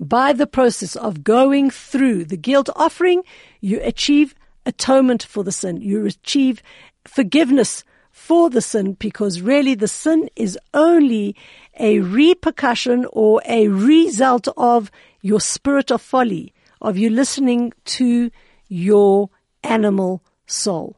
by 0.00 0.32
the 0.32 0.48
process 0.48 0.96
of 0.96 1.22
going 1.22 1.70
through 1.70 2.24
the 2.24 2.36
guilt 2.36 2.70
offering, 2.74 3.22
you 3.60 3.78
achieve 3.84 4.34
atonement 4.66 5.22
for 5.22 5.44
the 5.44 5.52
sin. 5.52 5.76
You 5.76 6.06
achieve 6.06 6.60
forgiveness 7.06 7.84
for 8.24 8.48
the 8.48 8.62
sin 8.62 8.94
because 8.94 9.42
really 9.42 9.74
the 9.74 9.86
sin 9.86 10.30
is 10.34 10.58
only 10.72 11.36
a 11.78 12.00
repercussion 12.00 13.04
or 13.12 13.42
a 13.44 13.68
result 13.68 14.48
of 14.56 14.90
your 15.20 15.40
spirit 15.40 15.90
of 15.90 16.00
folly, 16.00 16.54
of 16.80 16.96
you 16.96 17.10
listening 17.10 17.70
to 17.84 18.30
your 18.68 19.28
animal 19.62 20.22
soul. 20.46 20.96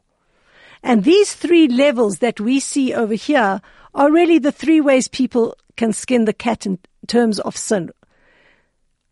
And 0.81 1.03
these 1.03 1.33
three 1.33 1.67
levels 1.67 2.19
that 2.19 2.39
we 2.39 2.61
see 2.61 2.93
over 2.93 3.15
here 3.15 3.59
are 3.93 4.09
really 4.09 4.39
the 4.39 4.53
three 4.53 4.79
ways 4.79 5.09
people 5.09 5.53
can 5.75 5.91
skin 5.91 6.23
the 6.23 6.31
cat 6.31 6.65
in 6.65 6.79
terms 7.07 7.41
of 7.41 7.57
sin. 7.57 7.89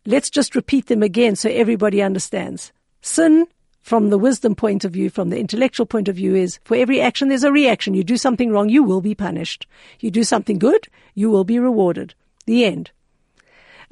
Let's 0.06 0.30
just 0.30 0.54
repeat 0.54 0.86
them 0.86 1.02
again 1.02 1.36
so 1.36 1.50
everybody 1.50 2.00
understands. 2.00 2.72
Sin, 3.02 3.46
from 3.86 4.10
the 4.10 4.18
wisdom 4.18 4.56
point 4.56 4.84
of 4.84 4.90
view, 4.90 5.08
from 5.08 5.30
the 5.30 5.38
intellectual 5.38 5.86
point 5.86 6.08
of 6.08 6.16
view, 6.16 6.34
is 6.34 6.58
for 6.64 6.76
every 6.76 7.00
action 7.00 7.28
there's 7.28 7.44
a 7.44 7.52
reaction. 7.52 7.94
You 7.94 8.02
do 8.02 8.16
something 8.16 8.50
wrong, 8.50 8.68
you 8.68 8.82
will 8.82 9.00
be 9.00 9.14
punished. 9.14 9.64
You 10.00 10.10
do 10.10 10.24
something 10.24 10.58
good, 10.58 10.88
you 11.14 11.30
will 11.30 11.44
be 11.44 11.60
rewarded. 11.60 12.12
The 12.46 12.64
end. 12.64 12.90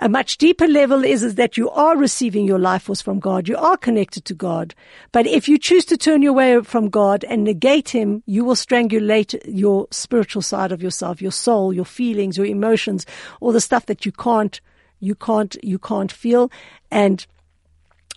A 0.01 0.09
much 0.09 0.37
deeper 0.37 0.67
level 0.67 1.05
is, 1.05 1.23
is 1.23 1.37
that 1.37 1.57
you 1.57 1.71
are 1.71 1.97
receiving 1.97 2.45
your 2.45 2.59
life 2.59 2.83
force 2.83 3.01
from 3.01 3.21
God. 3.21 3.47
You 3.47 3.57
are 3.57 3.77
connected 3.77 4.25
to 4.25 4.35
God. 4.35 4.75
But 5.13 5.29
if 5.29 5.49
you 5.49 5.59
choose 5.59 5.85
to 5.85 5.97
turn 5.97 6.23
your 6.23 6.33
way 6.33 6.61
from 6.63 6.89
God 6.89 7.25
and 7.29 7.45
negate 7.45 7.91
Him, 7.91 8.25
you 8.27 8.45
will 8.45 8.57
strangulate 8.57 9.41
your 9.47 9.87
spiritual 9.93 10.43
side 10.43 10.73
of 10.73 10.83
yourself, 10.83 11.23
your 11.23 11.31
soul, 11.31 11.73
your 11.73 11.85
feelings, 11.85 12.37
your 12.37 12.47
emotions, 12.47 13.07
all 13.41 13.53
the 13.53 13.61
stuff 13.61 13.87
that 13.87 14.05
you 14.05 14.11
can't, 14.11 14.61
you 14.99 15.15
can't, 15.15 15.57
you 15.63 15.79
can't 15.79 16.11
feel. 16.11 16.51
And 16.91 17.25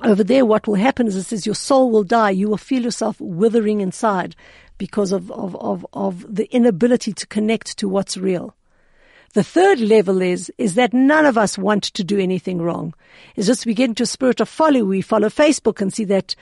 over 0.03 0.23
there, 0.23 0.45
what 0.45 0.67
will 0.67 0.75
happen 0.75 1.07
is 1.07 1.15
it 1.15 1.23
says 1.23 1.45
your 1.45 1.55
soul 1.55 1.89
will 1.91 2.03
die. 2.03 2.29
You 2.29 2.49
will 2.49 2.57
feel 2.57 2.83
yourself 2.83 3.19
withering 3.19 3.81
inside 3.81 4.36
because 4.77 5.12
of, 5.12 5.31
of, 5.31 5.55
of, 5.55 5.86
of 5.93 6.36
the 6.36 6.45
inability 6.53 7.13
to 7.13 7.27
connect 7.27 7.77
to 7.79 7.89
what's 7.89 8.17
real. 8.17 8.55
The 9.33 9.43
third 9.43 9.79
level 9.79 10.21
is, 10.21 10.51
is 10.57 10.75
that 10.75 10.93
none 10.93 11.25
of 11.25 11.38
us 11.38 11.57
want 11.57 11.83
to 11.83 12.03
do 12.03 12.19
anything 12.19 12.62
wrong. 12.62 12.93
It's 13.36 13.47
just 13.47 13.65
we 13.65 13.73
get 13.73 13.89
into 13.89 14.03
a 14.03 14.07
spirit 14.07 14.39
of 14.39 14.49
folly. 14.49 14.81
We 14.81 15.01
follow 15.01 15.29
Facebook 15.29 15.81
and 15.81 15.93
see 15.93 16.05
that 16.05 16.36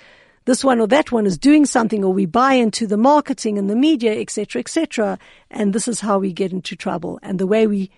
this 0.45 0.63
one 0.63 0.79
or 0.79 0.87
that 0.87 1.11
one 1.11 1.25
is 1.25 1.37
doing 1.37 1.65
something 1.65 2.03
or 2.03 2.13
we 2.13 2.25
buy 2.25 2.53
into 2.53 2.85
the 2.85 2.97
marketing 2.97 3.57
and 3.57 3.69
the 3.69 3.75
media, 3.75 4.19
etc., 4.19 4.59
etc. 4.59 5.17
And 5.49 5.73
this 5.73 5.87
is 5.87 5.99
how 5.99 6.19
we 6.19 6.31
get 6.31 6.51
into 6.51 6.75
trouble. 6.75 7.19
And 7.23 7.39
the 7.39 7.47
way 7.47 7.65
we 7.65 7.89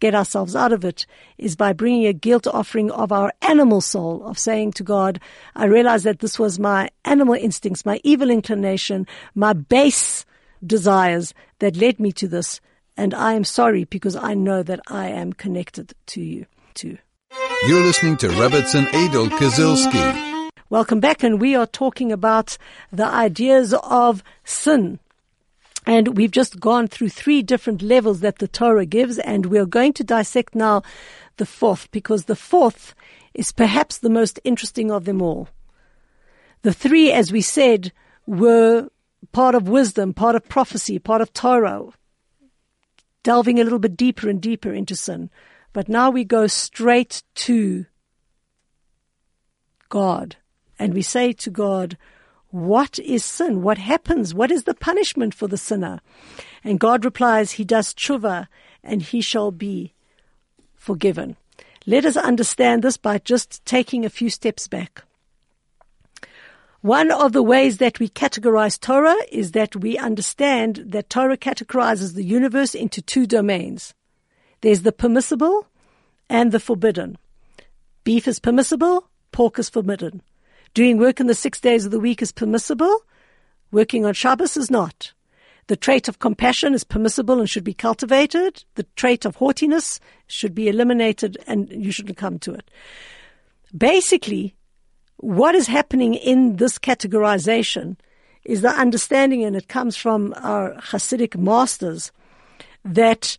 get 0.00 0.14
ourselves 0.14 0.54
out 0.54 0.72
of 0.72 0.84
it 0.84 1.06
is 1.38 1.56
by 1.56 1.72
bringing 1.72 2.06
a 2.06 2.12
guilt 2.12 2.46
offering 2.46 2.90
of 2.90 3.12
our 3.12 3.32
animal 3.42 3.80
soul, 3.80 4.24
of 4.26 4.38
saying 4.38 4.72
to 4.72 4.82
God, 4.82 5.20
I 5.54 5.64
realize 5.66 6.02
that 6.04 6.20
this 6.20 6.38
was 6.38 6.58
my 6.58 6.88
animal 7.04 7.34
instincts, 7.34 7.86
my 7.86 8.00
evil 8.04 8.30
inclination, 8.30 9.06
my 9.34 9.52
base 9.52 10.24
desires 10.64 11.34
that 11.58 11.76
led 11.76 12.00
me 12.00 12.12
to 12.12 12.28
this. 12.28 12.60
And 12.96 13.12
I 13.14 13.34
am 13.34 13.44
sorry 13.44 13.84
because 13.84 14.16
I 14.16 14.34
know 14.34 14.62
that 14.62 14.80
I 14.88 15.08
am 15.08 15.32
connected 15.32 15.94
to 16.06 16.20
you 16.20 16.46
too. 16.74 16.98
You're 17.66 17.82
listening 17.82 18.16
to 18.18 18.28
Rebbitzin 18.28 18.86
Adel 18.88 19.26
Kazilski. 19.28 20.50
Welcome 20.68 21.00
back, 21.00 21.22
and 21.22 21.40
we 21.40 21.54
are 21.54 21.66
talking 21.66 22.10
about 22.10 22.58
the 22.90 23.06
ideas 23.06 23.72
of 23.84 24.22
sin. 24.44 24.98
And 25.86 26.16
we've 26.16 26.32
just 26.32 26.58
gone 26.58 26.88
through 26.88 27.10
three 27.10 27.42
different 27.42 27.80
levels 27.80 28.20
that 28.20 28.38
the 28.38 28.48
Torah 28.48 28.86
gives, 28.86 29.18
and 29.20 29.46
we're 29.46 29.66
going 29.66 29.92
to 29.94 30.04
dissect 30.04 30.54
now 30.54 30.82
the 31.36 31.46
fourth, 31.46 31.88
because 31.92 32.24
the 32.24 32.34
fourth 32.34 32.94
is 33.34 33.52
perhaps 33.52 33.98
the 33.98 34.10
most 34.10 34.40
interesting 34.42 34.90
of 34.90 35.04
them 35.04 35.22
all. 35.22 35.48
The 36.62 36.72
three, 36.72 37.12
as 37.12 37.30
we 37.30 37.40
said, 37.40 37.92
were 38.26 38.88
part 39.30 39.54
of 39.54 39.68
wisdom, 39.68 40.12
part 40.12 40.34
of 40.34 40.48
prophecy, 40.48 40.98
part 40.98 41.20
of 41.20 41.32
Torah, 41.32 41.86
delving 43.22 43.60
a 43.60 43.64
little 43.64 43.78
bit 43.78 43.96
deeper 43.96 44.28
and 44.28 44.40
deeper 44.40 44.72
into 44.72 44.96
sin. 44.96 45.30
But 45.72 45.88
now 45.88 46.10
we 46.10 46.24
go 46.24 46.46
straight 46.46 47.22
to 47.36 47.86
God 49.88 50.36
and 50.78 50.94
we 50.94 51.02
say 51.02 51.32
to 51.32 51.50
God, 51.50 51.96
what 52.50 52.98
is 53.00 53.24
sin? 53.24 53.62
What 53.62 53.78
happens? 53.78 54.34
What 54.34 54.50
is 54.50 54.64
the 54.64 54.74
punishment 54.74 55.34
for 55.34 55.48
the 55.48 55.58
sinner? 55.58 56.00
And 56.64 56.80
God 56.80 57.04
replies, 57.04 57.52
He 57.52 57.64
does 57.64 57.92
tshuva 57.92 58.48
and 58.82 59.02
he 59.02 59.20
shall 59.20 59.50
be 59.50 59.92
forgiven. 60.74 61.36
Let 61.86 62.04
us 62.04 62.16
understand 62.16 62.82
this 62.82 62.96
by 62.96 63.18
just 63.18 63.64
taking 63.64 64.04
a 64.04 64.10
few 64.10 64.30
steps 64.30 64.68
back. 64.68 65.02
One 66.80 67.10
of 67.10 67.32
the 67.32 67.42
ways 67.42 67.78
that 67.78 67.98
we 67.98 68.08
categorize 68.08 68.78
Torah 68.78 69.16
is 69.32 69.52
that 69.52 69.74
we 69.74 69.98
understand 69.98 70.84
that 70.86 71.10
Torah 71.10 71.36
categorizes 71.36 72.14
the 72.14 72.22
universe 72.22 72.74
into 72.74 73.02
two 73.02 73.26
domains. 73.26 73.92
There's 74.60 74.82
the 74.82 74.92
permissible 74.92 75.66
and 76.28 76.52
the 76.52 76.60
forbidden. 76.60 77.18
Beef 78.04 78.28
is 78.28 78.38
permissible, 78.38 79.08
pork 79.32 79.58
is 79.58 79.68
forbidden. 79.68 80.22
Doing 80.76 80.98
work 80.98 81.20
in 81.20 81.26
the 81.26 81.34
six 81.34 81.58
days 81.58 81.86
of 81.86 81.90
the 81.90 81.98
week 81.98 82.20
is 82.20 82.32
permissible, 82.32 83.02
working 83.72 84.04
on 84.04 84.12
Shabbos 84.12 84.58
is 84.58 84.70
not. 84.70 85.14
The 85.68 85.76
trait 85.76 86.06
of 86.06 86.18
compassion 86.18 86.74
is 86.74 86.84
permissible 86.84 87.40
and 87.40 87.48
should 87.48 87.64
be 87.64 87.72
cultivated. 87.72 88.62
The 88.74 88.82
trait 88.94 89.24
of 89.24 89.36
haughtiness 89.36 90.00
should 90.26 90.54
be 90.54 90.68
eliminated 90.68 91.38
and 91.46 91.70
you 91.70 91.90
shouldn't 91.90 92.18
come 92.18 92.38
to 92.40 92.52
it. 92.52 92.70
Basically, 93.74 94.54
what 95.16 95.54
is 95.54 95.66
happening 95.66 96.12
in 96.12 96.56
this 96.56 96.78
categorization 96.78 97.96
is 98.44 98.60
the 98.60 98.68
understanding, 98.68 99.44
and 99.44 99.56
it 99.56 99.68
comes 99.68 99.96
from 99.96 100.34
our 100.42 100.74
Hasidic 100.74 101.38
masters, 101.38 102.12
that 102.84 103.38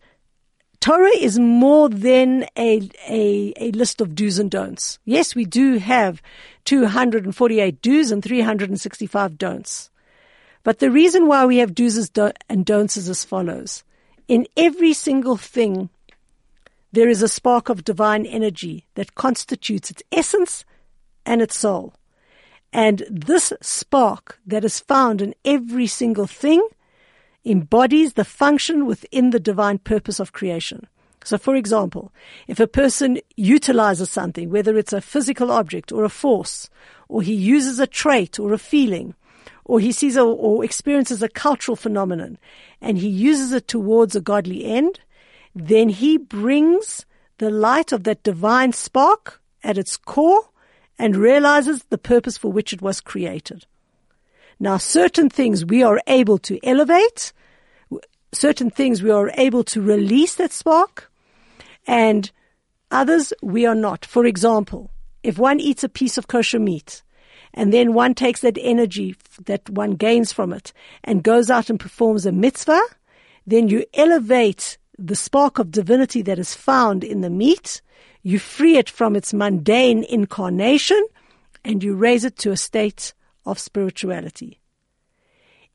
Torah 0.80 1.16
is 1.16 1.38
more 1.38 1.88
than 1.88 2.46
a, 2.56 2.88
a, 3.08 3.52
a 3.56 3.70
list 3.72 4.00
of 4.00 4.14
do's 4.14 4.38
and 4.38 4.50
don'ts. 4.50 4.98
Yes, 5.04 5.34
we 5.34 5.44
do 5.44 5.78
have 5.78 6.20
248 6.68 7.80
do's 7.80 8.10
and 8.10 8.22
365 8.22 9.38
don'ts. 9.38 9.88
But 10.64 10.80
the 10.80 10.90
reason 10.90 11.26
why 11.26 11.46
we 11.46 11.56
have 11.56 11.74
do's 11.74 12.10
and 12.50 12.66
don'ts 12.66 12.98
is 12.98 13.08
as 13.08 13.24
follows. 13.24 13.84
In 14.28 14.46
every 14.54 14.92
single 14.92 15.38
thing, 15.38 15.88
there 16.92 17.08
is 17.08 17.22
a 17.22 17.28
spark 17.28 17.70
of 17.70 17.84
divine 17.84 18.26
energy 18.26 18.84
that 18.96 19.14
constitutes 19.14 19.90
its 19.90 20.02
essence 20.12 20.66
and 21.24 21.40
its 21.40 21.56
soul. 21.56 21.94
And 22.70 23.02
this 23.08 23.50
spark 23.62 24.38
that 24.46 24.62
is 24.62 24.78
found 24.78 25.22
in 25.22 25.34
every 25.46 25.86
single 25.86 26.26
thing 26.26 26.60
embodies 27.46 28.12
the 28.12 28.26
function 28.26 28.84
within 28.84 29.30
the 29.30 29.40
divine 29.40 29.78
purpose 29.78 30.20
of 30.20 30.32
creation. 30.32 30.86
So, 31.28 31.36
for 31.36 31.56
example, 31.56 32.10
if 32.46 32.58
a 32.58 32.66
person 32.66 33.18
utilizes 33.36 34.08
something, 34.08 34.48
whether 34.48 34.78
it's 34.78 34.94
a 34.94 35.02
physical 35.02 35.50
object 35.50 35.92
or 35.92 36.02
a 36.02 36.08
force, 36.08 36.70
or 37.06 37.20
he 37.20 37.34
uses 37.34 37.78
a 37.78 37.86
trait 37.86 38.40
or 38.40 38.54
a 38.54 38.58
feeling, 38.58 39.14
or 39.66 39.78
he 39.78 39.92
sees 39.92 40.16
a, 40.16 40.22
or 40.22 40.64
experiences 40.64 41.22
a 41.22 41.28
cultural 41.28 41.76
phenomenon, 41.76 42.38
and 42.80 42.96
he 42.96 43.08
uses 43.08 43.52
it 43.52 43.68
towards 43.68 44.16
a 44.16 44.22
godly 44.22 44.64
end, 44.64 45.00
then 45.54 45.90
he 45.90 46.16
brings 46.16 47.04
the 47.36 47.50
light 47.50 47.92
of 47.92 48.04
that 48.04 48.22
divine 48.22 48.72
spark 48.72 49.42
at 49.62 49.76
its 49.76 49.98
core 49.98 50.48
and 50.98 51.14
realizes 51.14 51.84
the 51.90 51.98
purpose 51.98 52.38
for 52.38 52.50
which 52.50 52.72
it 52.72 52.80
was 52.80 53.02
created. 53.02 53.66
Now, 54.58 54.78
certain 54.78 55.28
things 55.28 55.62
we 55.62 55.82
are 55.82 56.00
able 56.06 56.38
to 56.38 56.58
elevate, 56.62 57.34
certain 58.32 58.70
things 58.70 59.02
we 59.02 59.10
are 59.10 59.30
able 59.34 59.62
to 59.64 59.82
release 59.82 60.34
that 60.36 60.54
spark, 60.54 61.07
and 61.88 62.30
others 62.92 63.32
we 63.42 63.66
are 63.66 63.74
not. 63.74 64.04
For 64.04 64.24
example, 64.24 64.92
if 65.24 65.38
one 65.38 65.58
eats 65.58 65.82
a 65.82 65.88
piece 65.88 66.16
of 66.16 66.28
kosher 66.28 66.60
meat, 66.60 67.02
and 67.54 67.72
then 67.72 67.94
one 67.94 68.14
takes 68.14 68.42
that 68.42 68.58
energy 68.60 69.16
that 69.46 69.68
one 69.70 69.92
gains 69.92 70.32
from 70.32 70.52
it 70.52 70.72
and 71.02 71.24
goes 71.24 71.50
out 71.50 71.68
and 71.68 71.80
performs 71.80 72.26
a 72.26 72.30
mitzvah, 72.30 72.82
then 73.46 73.66
you 73.66 73.84
elevate 73.94 74.78
the 74.96 75.16
spark 75.16 75.58
of 75.58 75.72
divinity 75.72 76.22
that 76.22 76.38
is 76.38 76.54
found 76.54 77.02
in 77.02 77.22
the 77.22 77.30
meat 77.30 77.80
you 78.22 78.38
free 78.38 78.76
it 78.76 78.90
from 78.90 79.16
its 79.16 79.32
mundane 79.32 80.04
incarnation 80.04 81.02
and 81.64 81.82
you 81.82 81.94
raise 81.94 82.24
it 82.24 82.36
to 82.36 82.50
a 82.50 82.56
state 82.56 83.14
of 83.46 83.58
spirituality. 83.58 84.60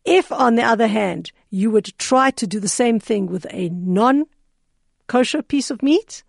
If, 0.06 0.32
on 0.32 0.56
the 0.56 0.64
other 0.64 0.88
hand, 0.88 1.32
you 1.50 1.72
would 1.72 1.98
try 1.98 2.32
to 2.32 2.46
do 2.46 2.60
the 2.60 2.68
same 2.68 3.00
thing 3.00 3.28
with 3.28 3.48
a 3.50 3.70
non 3.70 4.26
kosher 5.08 5.42
piece 5.42 5.70
of 5.70 5.84
meat, 5.84 6.24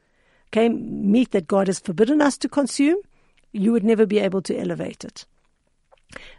okay, 0.53 0.69
meat 0.69 1.31
that 1.33 1.47
God 1.47 1.67
has 1.67 1.79
forbidden 1.81 2.21
us 2.21 2.37
to 2.39 2.49
consume, 2.49 2.99
you 3.53 3.73
would 3.73 3.85
never 3.85 4.07
be 4.07 4.19
able 4.19 4.43
to 4.43 4.59
elevate 4.59 5.05
it. 5.05 5.27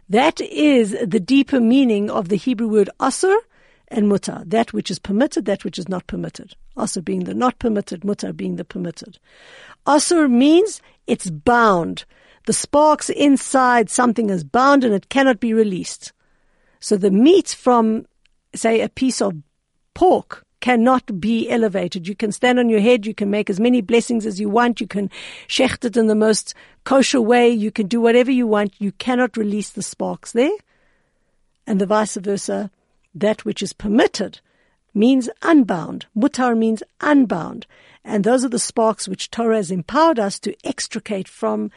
That 0.08 0.40
is 0.40 0.96
the 1.04 1.20
deeper 1.20 1.60
meaning 1.60 2.10
of 2.10 2.28
the 2.28 2.36
Hebrew 2.36 2.68
word 2.68 2.90
asur, 3.00 3.36
and 3.88 4.06
mutar, 4.06 4.48
that 4.50 4.72
which 4.72 4.90
is 4.90 4.98
permitted, 4.98 5.44
that 5.44 5.64
which 5.64 5.78
is 5.78 5.88
not 5.88 6.06
permitted. 6.06 6.54
Asur 6.76 7.04
being 7.04 7.24
the 7.24 7.34
not 7.34 7.58
permitted, 7.58 8.02
mutar 8.02 8.36
being 8.36 8.56
the 8.56 8.64
permitted. 8.64 9.18
Asur 9.86 10.30
means 10.30 10.82
it's 11.06 11.30
bound. 11.30 12.04
The 12.46 12.52
sparks 12.52 13.10
inside 13.10 13.90
something 13.90 14.30
is 14.30 14.44
bound 14.44 14.84
and 14.84 14.94
it 14.94 15.08
cannot 15.08 15.40
be 15.40 15.52
released. 15.52 16.12
So 16.80 16.96
the 16.96 17.10
meat 17.10 17.48
from, 17.48 18.06
say, 18.54 18.80
a 18.80 18.88
piece 18.88 19.20
of 19.20 19.34
pork 19.94 20.45
cannot 20.66 21.20
be 21.20 21.48
elevated. 21.48 22.08
You 22.08 22.16
can 22.16 22.32
stand 22.32 22.58
on 22.58 22.68
your 22.68 22.80
head, 22.80 23.06
you 23.06 23.14
can 23.14 23.30
make 23.30 23.48
as 23.48 23.60
many 23.60 23.80
blessings 23.80 24.26
as 24.26 24.40
you 24.40 24.48
want, 24.48 24.80
you 24.80 24.88
can 24.88 25.10
shecht 25.46 25.84
it 25.84 25.96
in 25.96 26.08
the 26.08 26.16
most 26.16 26.54
kosher 26.82 27.20
way, 27.20 27.48
you 27.48 27.70
can 27.70 27.86
do 27.86 28.00
whatever 28.00 28.32
you 28.32 28.48
want. 28.48 28.74
You 28.80 28.90
cannot 28.90 29.36
release 29.36 29.70
the 29.70 29.84
sparks 29.84 30.32
there. 30.32 30.58
And 31.68 31.80
the 31.80 31.86
vice 31.86 32.16
versa 32.16 32.72
that 33.14 33.44
which 33.44 33.62
is 33.62 33.72
permitted 33.72 34.40
means 34.92 35.28
unbound. 35.40 36.06
Mutar 36.16 36.58
means 36.58 36.82
unbound. 37.00 37.68
And 38.04 38.24
those 38.24 38.44
are 38.44 38.48
the 38.48 38.58
sparks 38.58 39.06
which 39.06 39.30
Torah 39.30 39.58
has 39.58 39.70
empowered 39.70 40.18
us 40.18 40.40
to 40.40 40.56
extricate 40.64 41.28
from, 41.28 41.70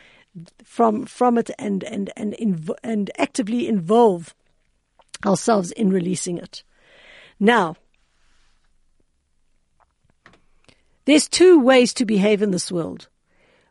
from, 0.64 1.06
from 1.06 1.38
it 1.38 1.52
and, 1.60 1.84
and, 1.84 2.12
and, 2.18 2.34
inv- 2.42 2.80
and 2.84 3.12
actively 3.20 3.68
involve 3.68 4.34
ourselves 5.24 5.72
in 5.74 5.92
releasing 5.92 6.40
it. 6.40 6.64
Now, 7.40 7.76
there's 11.10 11.28
two 11.28 11.60
ways 11.60 11.94
to 11.96 12.06
behave 12.06 12.42
in 12.42 12.52
this 12.52 12.72
world. 12.72 13.08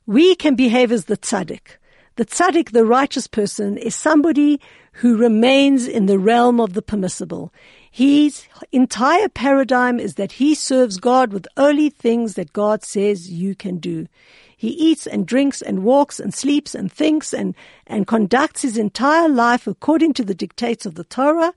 We 0.07 0.35
can 0.35 0.55
behave 0.55 0.91
as 0.91 1.05
the 1.05 1.17
tzaddik. 1.17 1.77
The 2.17 2.25
tzaddik, 2.25 2.73
the 2.73 2.85
righteous 2.85 3.27
person, 3.27 3.77
is 3.77 3.95
somebody 3.95 4.61
who 4.93 5.17
remains 5.17 5.87
in 5.87 6.07
the 6.07 6.19
realm 6.19 6.61
of 6.61 6.73
the 6.73 6.83
permissible. 6.83 7.53
His 7.91 8.47
entire 8.73 9.29
paradigm 9.29 10.01
is 10.01 10.15
that 10.15 10.33
he 10.33 10.55
serves 10.55 10.97
God 10.97 11.33
with 11.33 11.47
only 11.57 11.91
things 11.91 12.35
that 12.35 12.53
God 12.53 12.83
says 12.83 13.31
you 13.31 13.55
can 13.55 13.79
do. 13.79 14.09
He 14.57 14.71
eats 14.71 15.07
and 15.07 15.25
drinks 15.25 15.63
and 15.63 15.85
walks 15.85 16.19
and 16.19 16.35
sleeps 16.35 16.75
and 16.75 16.91
thinks 16.91 17.33
and, 17.33 17.55
and 17.87 18.09
conducts 18.09 18.63
his 18.63 18.77
entire 18.77 19.29
life 19.29 19.69
according 19.69 20.15
to 20.15 20.25
the 20.25 20.35
dictates 20.35 20.85
of 20.87 20.97
the 20.97 21.05
Torah. 21.05 21.55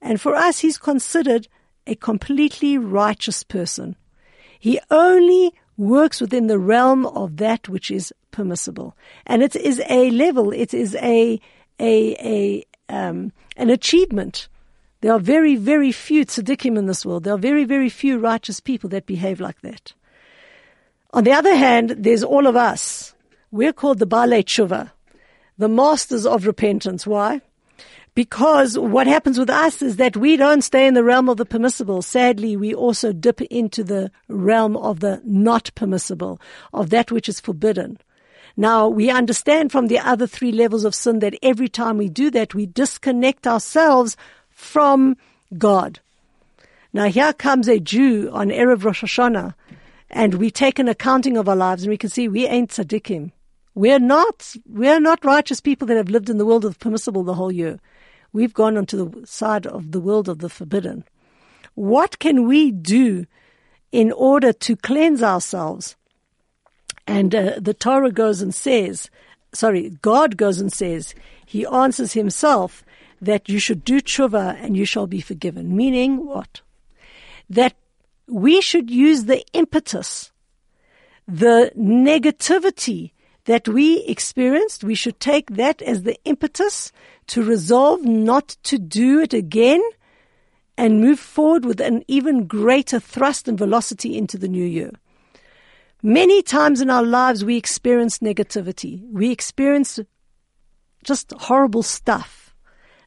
And 0.00 0.20
for 0.20 0.36
us, 0.36 0.60
he's 0.60 0.78
considered 0.78 1.48
a 1.86 1.96
completely 1.96 2.78
righteous 2.78 3.42
person. 3.42 3.96
He 4.64 4.80
only 4.90 5.52
works 5.76 6.20
within 6.22 6.46
the 6.46 6.58
realm 6.58 7.04
of 7.04 7.36
that 7.36 7.68
which 7.68 7.90
is 7.90 8.14
permissible. 8.30 8.96
And 9.26 9.42
it 9.42 9.54
is 9.56 9.82
a 9.90 10.10
level, 10.10 10.52
it 10.52 10.72
is 10.72 10.94
a, 10.96 11.38
a, 11.78 11.92
a, 12.34 12.64
um, 12.88 13.32
an 13.56 13.68
achievement 13.68 14.48
there 15.04 15.12
are 15.12 15.18
very, 15.18 15.54
very 15.54 15.92
few 15.92 16.24
tzaddikim 16.24 16.78
in 16.78 16.86
this 16.86 17.04
world. 17.04 17.24
There 17.24 17.34
are 17.34 17.44
very, 17.50 17.64
very 17.64 17.90
few 17.90 18.18
righteous 18.18 18.58
people 18.58 18.88
that 18.88 19.04
behave 19.04 19.38
like 19.38 19.60
that. 19.60 19.92
On 21.12 21.24
the 21.24 21.32
other 21.32 21.54
hand, 21.54 21.90
there's 21.98 22.24
all 22.24 22.46
of 22.46 22.56
us. 22.56 23.14
We're 23.50 23.74
called 23.74 23.98
the 23.98 24.06
Baalei 24.06 24.42
Tshuva, 24.42 24.92
the 25.58 25.68
masters 25.68 26.24
of 26.24 26.46
repentance. 26.46 27.06
Why? 27.06 27.42
Because 28.14 28.78
what 28.78 29.06
happens 29.06 29.38
with 29.38 29.50
us 29.50 29.82
is 29.82 29.96
that 29.96 30.16
we 30.16 30.36
don't 30.36 30.62
stay 30.62 30.86
in 30.86 30.94
the 30.94 31.02
realm 31.02 31.28
of 31.28 31.36
the 31.36 31.44
permissible. 31.44 32.00
Sadly, 32.00 32.56
we 32.56 32.72
also 32.72 33.12
dip 33.12 33.40
into 33.42 33.82
the 33.82 34.10
realm 34.28 34.76
of 34.76 35.00
the 35.00 35.20
not 35.24 35.70
permissible, 35.74 36.40
of 36.72 36.90
that 36.90 37.10
which 37.10 37.28
is 37.28 37.40
forbidden. 37.40 37.98
Now, 38.56 38.88
we 38.88 39.10
understand 39.10 39.72
from 39.72 39.88
the 39.88 39.98
other 39.98 40.28
three 40.28 40.52
levels 40.52 40.84
of 40.84 40.94
sin 40.94 41.18
that 41.18 41.34
every 41.42 41.68
time 41.68 41.98
we 41.98 42.08
do 42.08 42.30
that, 42.30 42.54
we 42.54 42.66
disconnect 42.66 43.48
ourselves 43.48 44.16
from 44.48 45.16
God. 45.58 45.98
Now 46.94 47.08
here 47.08 47.32
comes 47.32 47.66
a 47.68 47.80
Jew 47.80 48.30
on 48.32 48.48
Erev 48.48 48.84
Rosh 48.84 49.02
Hashanah 49.02 49.54
and 50.10 50.34
we 50.34 50.48
take 50.50 50.78
an 50.78 50.88
accounting 50.88 51.36
of 51.36 51.48
our 51.48 51.56
lives 51.56 51.82
and 51.82 51.90
we 51.90 51.98
can 51.98 52.08
see 52.08 52.28
we 52.28 52.46
ain't 52.46 52.70
tzaddikim. 52.70 53.32
We're 53.74 53.98
not, 53.98 54.54
we're 54.64 55.00
not 55.00 55.24
righteous 55.24 55.60
people 55.60 55.88
that 55.88 55.96
have 55.96 56.08
lived 56.08 56.30
in 56.30 56.38
the 56.38 56.46
world 56.46 56.64
of 56.64 56.78
permissible 56.78 57.24
the 57.24 57.34
whole 57.34 57.50
year. 57.50 57.80
We've 58.34 58.52
gone 58.52 58.76
onto 58.76 58.96
the 59.08 59.26
side 59.28 59.64
of 59.64 59.92
the 59.92 60.00
world 60.00 60.28
of 60.28 60.40
the 60.40 60.48
forbidden. 60.48 61.04
What 61.74 62.18
can 62.18 62.48
we 62.48 62.72
do 62.72 63.26
in 63.92 64.10
order 64.10 64.52
to 64.52 64.74
cleanse 64.74 65.22
ourselves? 65.22 65.94
And 67.06 67.32
uh, 67.32 67.52
the 67.58 67.74
Torah 67.74 68.10
goes 68.10 68.42
and 68.42 68.52
says, 68.52 69.08
sorry, 69.52 69.90
God 70.02 70.36
goes 70.36 70.60
and 70.60 70.72
says, 70.72 71.14
He 71.46 71.64
answers 71.64 72.14
Himself 72.14 72.84
that 73.22 73.48
you 73.48 73.60
should 73.60 73.84
do 73.84 74.00
tshuva 74.00 74.60
and 74.60 74.76
you 74.76 74.84
shall 74.84 75.06
be 75.06 75.20
forgiven. 75.20 75.76
Meaning 75.76 76.26
what? 76.26 76.60
That 77.48 77.74
we 78.26 78.60
should 78.60 78.90
use 78.90 79.26
the 79.26 79.44
impetus, 79.52 80.32
the 81.28 81.70
negativity 81.78 83.12
that 83.44 83.68
we 83.68 83.98
experienced, 84.04 84.84
we 84.84 84.94
should 84.94 85.20
take 85.20 85.50
that 85.56 85.82
as 85.82 86.02
the 86.02 86.16
impetus 86.24 86.92
to 87.28 87.42
resolve 87.42 88.02
not 88.02 88.48
to 88.64 88.78
do 88.78 89.20
it 89.20 89.34
again 89.34 89.82
and 90.76 91.00
move 91.00 91.20
forward 91.20 91.64
with 91.64 91.80
an 91.80 92.02
even 92.08 92.46
greater 92.46 92.98
thrust 92.98 93.46
and 93.46 93.58
velocity 93.58 94.16
into 94.16 94.36
the 94.38 94.48
new 94.48 94.64
year. 94.64 94.90
Many 96.02 96.42
times 96.42 96.80
in 96.80 96.90
our 96.90 97.02
lives, 97.02 97.44
we 97.44 97.56
experience 97.56 98.18
negativity. 98.18 99.02
We 99.10 99.30
experience 99.30 100.00
just 101.02 101.32
horrible 101.32 101.82
stuff. 101.82 102.54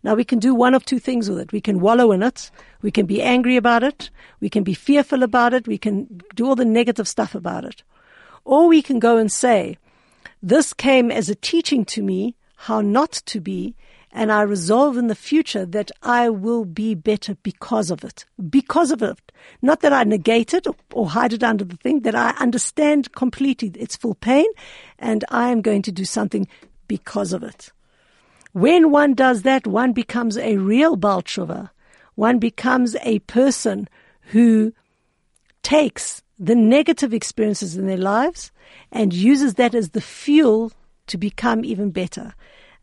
Now 0.04 0.15
we 0.15 0.23
can 0.23 0.39
do 0.39 0.56
one 0.56 0.73
of 0.73 0.86
two 0.86 1.00
things 1.00 1.30
with 1.30 1.39
it. 1.39 1.52
We 1.52 1.62
can 1.62 1.80
wallow 1.80 2.12
in 2.12 2.23
it. 2.23 2.50
We 2.82 2.91
can 2.91 3.06
be 3.06 3.21
angry 3.21 3.58
about 3.58 3.84
it. 3.84 4.10
We 4.39 4.50
can 4.50 4.63
be 4.63 4.73
fearful 4.73 5.23
about 5.23 5.54
it. 5.54 5.67
We 5.67 5.78
can 5.78 6.21
do 6.36 6.47
all 6.47 6.56
the 6.56 6.65
negative 6.65 7.08
stuff 7.08 7.36
about 7.36 7.65
it. 7.65 7.84
Or 8.45 8.67
we 8.67 8.82
can 8.82 9.00
go 9.00 9.17
and 9.17 9.32
say, 9.32 9.78
this 10.41 10.73
came 10.73 11.11
as 11.11 11.29
a 11.29 11.35
teaching 11.35 11.85
to 11.85 12.01
me 12.01 12.35
how 12.57 12.81
not 12.81 13.11
to 13.11 13.39
be, 13.39 13.75
and 14.11 14.31
I 14.31 14.41
resolve 14.41 14.97
in 14.97 15.07
the 15.07 15.15
future 15.15 15.65
that 15.65 15.91
I 16.01 16.29
will 16.29 16.65
be 16.65 16.95
better 16.95 17.35
because 17.43 17.91
of 17.91 18.03
it. 18.03 18.25
Because 18.49 18.91
of 18.91 19.01
it. 19.01 19.31
Not 19.61 19.81
that 19.81 19.93
I 19.93 20.03
negate 20.03 20.53
it 20.53 20.65
or 20.93 21.09
hide 21.09 21.33
it 21.33 21.43
under 21.43 21.63
the 21.63 21.77
thing, 21.77 22.01
that 22.01 22.15
I 22.15 22.31
understand 22.39 23.11
completely 23.13 23.69
its 23.75 23.95
full 23.95 24.15
pain, 24.15 24.47
and 24.97 25.23
I 25.29 25.49
am 25.49 25.61
going 25.61 25.83
to 25.83 25.91
do 25.91 26.05
something 26.05 26.47
because 26.87 27.33
of 27.33 27.43
it. 27.43 27.71
When 28.53 28.91
one 28.91 29.13
does 29.13 29.43
that, 29.43 29.67
one 29.67 29.93
becomes 29.93 30.37
a 30.37 30.57
real 30.57 30.95
Baal 30.95 31.23
One 32.15 32.39
becomes 32.39 32.95
a 33.03 33.19
person 33.19 33.87
who 34.31 34.73
takes 35.61 36.23
the 36.39 36.56
negative 36.56 37.13
experiences 37.13 37.76
in 37.76 37.88
their 37.88 37.97
lives 37.97 38.52
and 38.91 39.13
uses 39.13 39.56
that 39.56 39.73
as 39.73 39.89
the 39.89 40.02
fuel 40.02 40.71
to 41.08 41.17
become 41.17 41.65
even 41.65 41.91
better. 41.91 42.34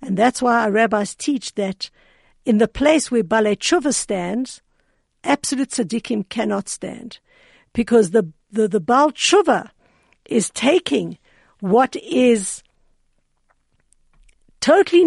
And 0.02 0.16
that's 0.16 0.42
why 0.42 0.64
our 0.64 0.70
rabbis 0.70 1.14
teach 1.14 1.54
that 1.54 1.90
in 2.44 2.58
the 2.58 2.68
place 2.68 3.10
where 3.10 3.22
Baalei 3.24 3.56
Tshuva 3.56 3.94
stands, 3.94 4.60
absolute 5.22 5.70
tzaddikim 5.70 6.28
cannot 6.28 6.68
stand. 6.68 7.18
Because 7.72 8.10
the, 8.10 8.30
the, 8.50 8.68
the 8.68 8.80
Baal 8.80 9.12
Tshuva 9.12 9.70
is 10.26 10.50
taking 10.50 11.18
what 11.60 11.96
is 11.96 12.62
totally. 14.60 15.04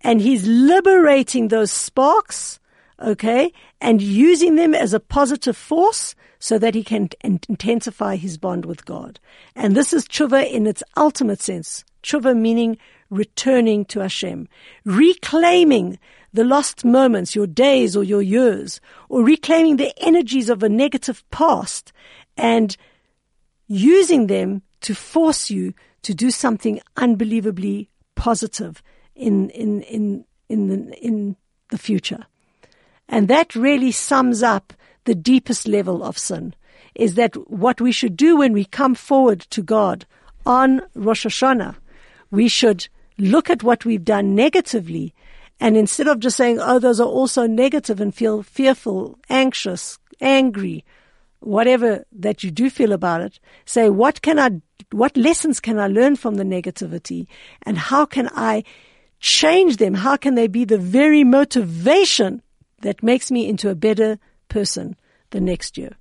And 0.00 0.20
he's 0.20 0.46
liberating 0.46 1.48
those 1.48 1.70
sparks, 1.70 2.58
okay, 3.02 3.52
and 3.80 4.00
using 4.00 4.54
them 4.54 4.74
as 4.74 4.94
a 4.94 5.00
positive 5.00 5.56
force 5.56 6.14
so 6.38 6.58
that 6.58 6.74
he 6.74 6.82
can 6.82 7.08
intensify 7.22 8.16
his 8.16 8.36
bond 8.36 8.64
with 8.64 8.84
God. 8.84 9.20
And 9.54 9.76
this 9.76 9.92
is 9.92 10.06
tshuva 10.06 10.50
in 10.50 10.66
its 10.66 10.82
ultimate 10.96 11.40
sense. 11.40 11.84
Tshuva 12.02 12.36
meaning 12.36 12.78
returning 13.10 13.84
to 13.84 14.00
Hashem, 14.00 14.48
reclaiming 14.84 15.98
the 16.32 16.44
lost 16.44 16.84
moments, 16.84 17.34
your 17.34 17.46
days 17.46 17.96
or 17.96 18.02
your 18.02 18.22
years, 18.22 18.80
or 19.08 19.22
reclaiming 19.22 19.76
the 19.76 19.92
energies 20.02 20.48
of 20.48 20.62
a 20.62 20.68
negative 20.68 21.22
past 21.30 21.92
and 22.36 22.76
using 23.68 24.26
them 24.26 24.62
to 24.80 24.94
force 24.94 25.50
you 25.50 25.74
to 26.02 26.14
do 26.14 26.30
something 26.30 26.80
unbelievably 26.96 27.88
positive 28.14 28.82
in, 29.14 29.50
in, 29.50 29.82
in, 29.82 30.24
in, 30.48 30.68
the, 30.68 31.04
in 31.04 31.36
the 31.70 31.78
future. 31.78 32.26
And 33.12 33.28
that 33.28 33.54
really 33.54 33.92
sums 33.92 34.42
up 34.42 34.72
the 35.04 35.14
deepest 35.14 35.68
level 35.68 36.02
of 36.02 36.16
sin 36.18 36.54
is 36.94 37.14
that 37.14 37.34
what 37.50 37.80
we 37.80 37.92
should 37.92 38.16
do 38.16 38.38
when 38.38 38.52
we 38.52 38.64
come 38.64 38.94
forward 38.94 39.40
to 39.40 39.62
God 39.62 40.06
on 40.46 40.80
Rosh 40.94 41.26
Hashanah, 41.26 41.76
we 42.30 42.48
should 42.48 42.88
look 43.18 43.50
at 43.50 43.62
what 43.62 43.84
we've 43.84 44.04
done 44.04 44.34
negatively 44.34 45.14
and 45.60 45.76
instead 45.76 46.08
of 46.08 46.18
just 46.18 46.36
saying, 46.36 46.58
oh, 46.58 46.80
those 46.80 47.00
are 47.00 47.06
also 47.06 47.46
negative 47.46 48.00
and 48.00 48.12
feel 48.12 48.42
fearful, 48.42 49.18
anxious, 49.28 49.98
angry, 50.20 50.84
whatever 51.38 52.04
that 52.10 52.42
you 52.42 52.50
do 52.50 52.68
feel 52.68 52.92
about 52.92 53.20
it, 53.20 53.38
say, 53.64 53.88
what 53.88 54.22
can 54.22 54.40
I, 54.40 54.60
what 54.90 55.16
lessons 55.16 55.60
can 55.60 55.78
I 55.78 55.86
learn 55.86 56.16
from 56.16 56.34
the 56.34 56.44
negativity 56.44 57.28
and 57.62 57.78
how 57.78 58.06
can 58.06 58.28
I 58.34 58.64
change 59.20 59.76
them? 59.76 59.94
How 59.94 60.16
can 60.16 60.34
they 60.34 60.48
be 60.48 60.64
the 60.64 60.78
very 60.78 61.22
motivation 61.22 62.42
that 62.82 63.02
makes 63.02 63.30
me 63.30 63.48
into 63.48 63.70
a 63.70 63.74
better 63.74 64.18
person 64.48 64.96
the 65.30 65.40
next 65.40 65.78
year? 65.78 65.96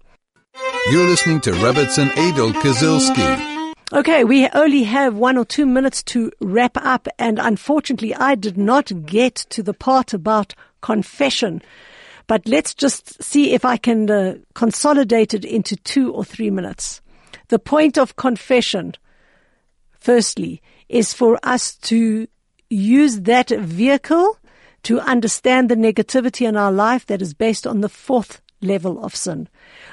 You're 0.91 1.07
listening 1.07 1.39
to 1.41 1.51
Rebbitzin 1.51 2.11
Adel 2.11 2.51
Kazilski. 2.53 3.73
Okay, 3.93 4.23
we 4.23 4.47
only 4.49 4.83
have 4.83 5.15
one 5.15 5.37
or 5.37 5.45
two 5.45 5.65
minutes 5.65 6.01
to 6.03 6.31
wrap 6.39 6.77
up, 6.77 7.07
and 7.19 7.39
unfortunately, 7.39 8.15
I 8.15 8.35
did 8.35 8.57
not 8.57 9.05
get 9.05 9.35
to 9.49 9.61
the 9.61 9.73
part 9.73 10.13
about 10.13 10.55
confession. 10.81 11.61
But 12.27 12.47
let's 12.47 12.73
just 12.73 13.21
see 13.21 13.53
if 13.53 13.65
I 13.65 13.77
can 13.77 14.09
uh, 14.09 14.35
consolidate 14.53 15.33
it 15.33 15.43
into 15.43 15.75
two 15.75 16.13
or 16.13 16.23
three 16.23 16.49
minutes. 16.49 17.01
The 17.49 17.59
point 17.59 17.97
of 17.97 18.15
confession, 18.15 18.93
firstly, 19.99 20.61
is 20.87 21.13
for 21.13 21.37
us 21.43 21.75
to 21.75 22.27
use 22.69 23.21
that 23.21 23.49
vehicle 23.49 24.37
to 24.83 24.99
understand 24.99 25.69
the 25.69 25.75
negativity 25.75 26.47
in 26.47 26.55
our 26.55 26.71
life 26.71 27.05
that 27.07 27.21
is 27.21 27.33
based 27.33 27.67
on 27.67 27.81
the 27.81 27.89
fourth 27.89 28.41
level 28.61 29.03
of 29.03 29.15
sin. 29.15 29.47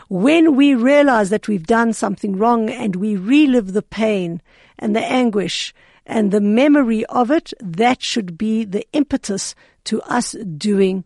When 0.08 0.56
we 0.56 0.74
realize 0.74 1.30
that 1.30 1.48
we've 1.48 1.66
done 1.66 1.92
something 1.92 2.36
wrong 2.36 2.70
and 2.70 2.96
we 2.96 3.16
relive 3.16 3.72
the 3.72 3.82
pain 3.82 4.42
and 4.78 4.94
the 4.94 5.04
anguish 5.04 5.74
and 6.06 6.30
the 6.30 6.40
memory 6.40 7.04
of 7.06 7.30
it, 7.30 7.52
that 7.60 8.02
should 8.02 8.38
be 8.38 8.64
the 8.64 8.86
impetus 8.92 9.54
to 9.84 10.00
us 10.02 10.32
doing 10.56 11.04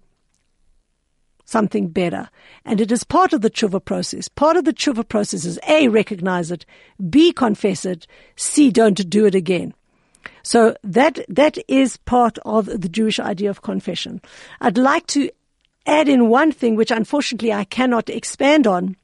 something 1.45 1.89
better. 1.89 2.28
And 2.64 2.80
it 2.80 2.91
is 2.91 3.05
part 3.05 3.33
of 3.33 3.43
the 3.43 3.51
tshuva 3.51 3.85
process. 3.85 4.28
Part 4.28 4.57
of 4.57 4.64
the 4.64 4.72
tshuva 4.72 5.07
process 5.07 5.45
is 5.45 5.59
A, 5.68 5.89
recognize 5.89 6.51
it, 6.51 6.64
B, 7.11 7.33
confess 7.33 7.85
it, 7.85 8.07
C, 8.37 8.70
don't 8.70 9.09
do 9.11 9.26
it 9.26 9.35
again. 9.35 9.74
So 10.42 10.76
that, 10.82 11.24
that 11.28 11.58
is 11.68 11.96
part 11.98 12.38
of 12.44 12.66
the 12.66 12.88
Jewish 12.88 13.20
idea 13.20 13.50
of 13.50 13.62
confession. 13.62 14.20
I'd 14.60 14.78
like 14.78 15.06
to 15.08 15.30
add 15.86 16.08
in 16.08 16.28
one 16.28 16.52
thing, 16.52 16.76
which 16.76 16.90
unfortunately 16.90 17.52
I 17.52 17.64
cannot 17.64 18.08
expand 18.08 18.66
on, 18.66 18.96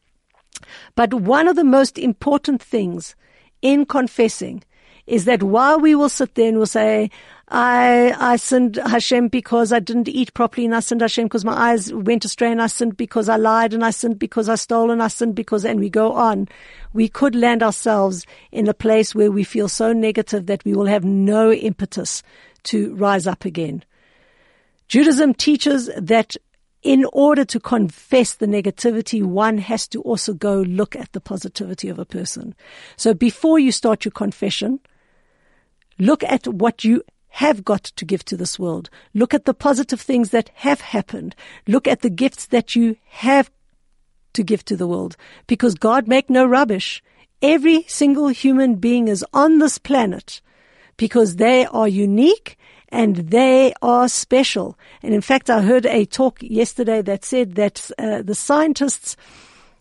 but 0.95 1.15
one 1.15 1.49
of 1.49 1.57
the 1.57 1.65
most 1.65 1.99
important 1.99 2.63
things 2.63 3.17
in 3.63 3.87
confessing 3.87 4.63
is 5.09 5.25
that 5.25 5.43
while 5.43 5.81
we 5.81 5.95
will 5.95 6.11
sit 6.11 6.35
there 6.35 6.49
and 6.49 6.59
we'll 6.59 6.67
say, 6.67 7.11
I, 7.49 8.15
I 8.19 8.37
sinned 8.37 8.77
Hashem 8.77 9.29
because 9.29 9.73
I 9.73 9.79
didn't 9.79 10.09
eat 10.09 10.35
properly 10.35 10.67
and 10.67 10.75
I 10.75 10.81
sinned 10.81 11.01
Hashem 11.01 11.25
because 11.25 11.47
my 11.47 11.55
eyes 11.55 11.91
went 11.91 12.27
astray 12.27 12.53
and 12.53 12.61
I 12.61 12.67
sinned 12.67 12.99
because 12.99 13.27
I 13.31 13.37
lied 13.37 13.73
and 13.73 13.83
I 13.83 13.91
sinned 13.91 14.19
because 14.19 14.51
I 14.51 14.57
stole 14.57 14.91
and 14.91 15.03
I 15.03 15.09
sinned 15.09 15.35
because, 15.35 15.65
and 15.65 15.81
we 15.81 15.89
go 15.89 16.13
on. 16.13 16.47
We 16.93 17.09
could 17.09 17.35
land 17.35 17.63
ourselves 17.63 18.27
in 18.53 18.69
a 18.69 18.75
place 18.75 19.15
where 19.15 19.31
we 19.31 19.45
feel 19.45 19.69
so 19.69 19.95
negative 19.95 20.45
that 20.45 20.63
we 20.67 20.75
will 20.75 20.85
have 20.87 21.05
no 21.05 21.53
impetus 21.53 22.23
to 22.65 22.95
rise 22.97 23.27
up 23.27 23.47
again. 23.47 23.83
Judaism 24.89 25.33
teaches 25.33 25.91
that 25.97 26.37
in 26.83 27.07
order 27.15 27.47
to 27.47 27.59
confess 27.59 28.35
the 28.35 28.47
negativity, 28.47 29.23
one 29.23 29.57
has 29.57 29.89
to 29.89 30.03
also 30.03 30.35
go 30.35 30.61
look 30.61 30.95
at 30.95 31.13
the 31.13 31.21
positivity 31.21 31.89
of 31.89 31.99
a 31.99 32.05
person. 32.05 32.55
So 32.97 33.15
before 33.15 33.59
you 33.59 33.73
start 33.73 34.05
your 34.05 34.13
confession, 34.13 34.81
look 35.99 36.23
at 36.25 36.47
what 36.47 36.85
you 36.85 37.03
have 37.29 37.65
got 37.65 37.85
to 37.85 38.05
give 38.05 38.25
to 38.25 38.37
this 38.37 38.59
world. 38.59 38.91
Look 39.15 39.35
at 39.35 39.45
the 39.45 39.55
positive 39.55 40.01
things 40.01 40.31
that 40.31 40.51
have 40.55 40.81
happened. 40.81 41.37
Look 41.67 41.87
at 41.87 42.01
the 42.01 42.11
gifts 42.11 42.47
that 42.47 42.75
you 42.75 42.97
have 43.07 43.51
to 44.33 44.43
give 44.43 44.65
to 44.65 44.77
the 44.77 44.87
world 44.87 45.17
because 45.47 45.75
God 45.75 46.09
make 46.09 46.31
no 46.31 46.47
rubbish. 46.47 47.03
Every 47.41 47.85
single 47.87 48.29
human 48.29 48.77
being 48.77 49.09
is 49.09 49.25
on 49.33 49.59
this 49.59 49.79
planet 49.79 50.41
because 50.97 51.37
they 51.37 51.67
are 51.67 51.89
unique 51.89 52.59
and 52.89 53.17
they 53.17 53.73
are 53.83 54.09
special. 54.09 54.79
And 55.03 55.15
in 55.15 55.21
fact, 55.21 55.51
I 55.51 55.63
heard 55.63 55.87
a 55.87 56.05
talk 56.07 56.39
yesterday 56.43 57.03
that 57.03 57.25
said 57.25 57.55
that 57.55 57.91
uh, 57.99 58.23
the 58.23 58.35
scientists, 58.35 59.17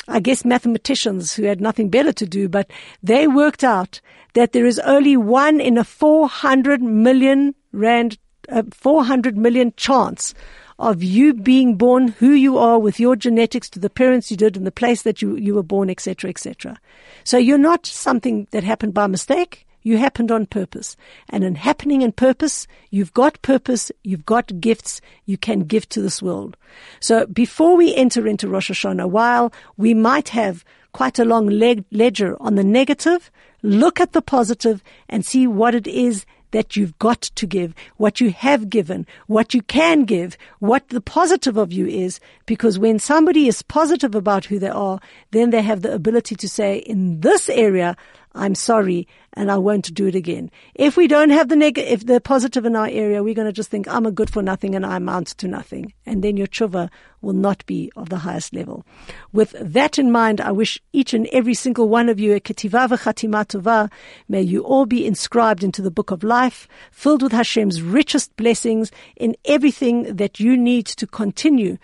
I 0.08 0.20
guess 0.20 0.46
mathematicians 0.46 1.34
who 1.34 1.44
had 1.44 1.62
nothing 1.62 1.90
better 1.90 2.14
to 2.14 2.26
do, 2.26 2.50
but 2.50 2.70
they 3.02 3.28
worked 3.28 3.64
out 3.64 4.02
that 4.38 4.52
there 4.52 4.68
is 4.68 4.78
only 4.80 5.18
one 5.18 5.60
in 5.60 5.80
a 5.80 5.84
400 5.84 6.80
million 6.80 7.56
rand, 7.72 8.20
uh, 8.50 8.62
400 8.72 9.36
million 9.36 9.74
chance 9.78 10.36
of 10.78 11.02
you 11.02 11.34
being 11.34 11.76
born 11.76 12.10
who 12.10 12.34
you 12.34 12.56
are 12.60 12.78
with 12.78 13.00
your 13.00 13.16
genetics 13.16 13.68
to 13.68 13.80
the 13.80 13.90
parents 13.90 14.30
you 14.30 14.38
did 14.38 14.56
and 14.56 14.68
the 14.68 14.72
place 14.72 15.02
that 15.02 15.24
you, 15.24 15.38
you 15.38 15.56
were 15.56 15.64
born, 15.64 15.90
etc., 15.90 16.30
etc. 16.30 16.80
So 17.24 17.40
you're 17.40 17.58
not 17.58 17.88
something 17.88 18.48
that 18.52 18.64
happened 18.64 18.94
by 18.94 19.08
mistake. 19.08 19.66
You 19.82 19.98
happened 19.98 20.32
on 20.32 20.46
purpose. 20.46 20.96
And 21.30 21.44
in 21.44 21.56
happening 21.56 22.04
in 22.04 22.12
purpose, 22.12 22.68
you've 22.92 23.16
got 23.16 23.42
purpose, 23.42 23.92
you've 24.04 24.28
got 24.28 24.60
gifts 24.60 25.02
you 25.26 25.40
can 25.40 25.62
give 25.62 25.90
to 25.90 26.02
this 26.02 26.22
world. 26.22 26.56
So 27.00 27.26
before 27.26 27.76
we 27.76 27.96
enter 27.96 28.28
into 28.28 28.48
Rosh 28.48 28.70
Hashanah, 28.70 29.10
while 29.10 29.52
we 29.78 29.96
might 29.96 30.30
have 30.30 30.64
quite 30.92 31.18
a 31.18 31.26
long 31.26 31.48
leg- 31.48 31.86
ledger 31.92 32.38
on 32.40 32.54
the 32.54 32.64
negative, 32.64 33.32
look 33.68 34.00
at 34.00 34.14
the 34.14 34.22
positive 34.22 34.84
and 35.10 35.26
see 35.26 35.46
what 35.46 35.76
it 35.76 35.88
is 35.88 36.26
that 36.52 36.76
you've 36.76 36.98
got 37.00 37.22
to 37.22 37.46
give, 37.46 37.74
what 37.98 38.22
you 38.22 38.32
have 38.32 38.70
given, 38.70 39.06
what 39.28 39.54
you 39.54 39.62
can 39.64 40.06
give, 40.06 40.38
what 40.60 40.88
the 40.90 41.02
positive 41.02 41.58
of 41.58 41.74
you 41.74 41.86
is, 41.86 42.20
because 42.46 42.80
when 42.80 43.00
somebody 43.00 43.48
is 43.48 43.62
positive 43.62 44.16
about 44.16 44.46
who 44.46 44.58
they 44.58 44.70
are, 44.70 45.00
then 45.32 45.50
they 45.50 45.62
have 45.62 45.82
the 45.82 45.94
ability 45.94 46.36
to 46.36 46.48
say, 46.48 46.78
in 46.78 47.20
this 47.20 47.50
area, 47.50 47.98
I'm 48.38 48.56
sorry 48.56 49.08
and 49.34 49.52
I 49.52 49.58
won't 49.58 49.94
do 49.94 50.08
it 50.08 50.16
again. 50.16 50.50
If 50.76 50.98
we 50.98 51.08
don't 51.08 51.30
have 51.30 51.50
the 51.50 51.56
negative, 51.56 51.92
if 51.92 52.06
the 52.06 52.20
positive 52.22 52.66
in 52.66 52.76
our 52.76 52.88
area, 52.88 53.24
we're 53.24 53.36
going 53.36 53.48
to 53.48 53.54
just 53.54 53.70
think 53.70 53.88
I'm 53.88 54.06
a 54.06 54.12
good 54.12 54.30
for 54.30 54.42
nothing 54.42 54.76
and 54.76 54.86
I 54.86 54.98
amount 54.98 55.28
to 55.40 55.48
nothing. 55.48 55.94
And 56.06 56.24
then 56.24 56.38
your 56.38 56.48
tshuva 56.48 56.90
will 57.22 57.34
not 57.34 57.66
be 57.66 57.92
of 57.96 58.10
the 58.10 58.18
highest 58.18 58.54
level. 58.54 58.86
With 59.34 59.56
that 59.60 60.00
in 60.00 60.12
mind, 60.12 60.42
I 60.42 60.52
wish 60.52 60.80
each 60.94 61.14
and 61.14 61.28
every 61.28 61.54
single 61.54 61.90
one 61.90 62.10
of 62.10 62.20
you 62.20 62.34
a 62.36 62.40
ketiva 62.40 62.88
v'chatima 62.88 63.46
tova. 63.46 63.92
May 64.28 64.42
you 64.42 64.62
all 64.62 64.86
be 64.86 65.06
inscribed 65.06 65.64
into 65.64 65.82
the 65.82 65.92
book 65.92 66.12
of 66.12 66.24
life, 66.24 66.68
filled 66.92 67.22
with 67.22 67.32
Hashem's 67.32 67.82
richest 67.82 68.36
blessings 68.38 68.92
in 69.16 69.36
everything 69.46 70.16
that 70.16 70.40
you 70.40 70.58
need 70.58 70.86
to 70.86 71.08
continue. 71.08 71.78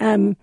Um, 0.00 0.36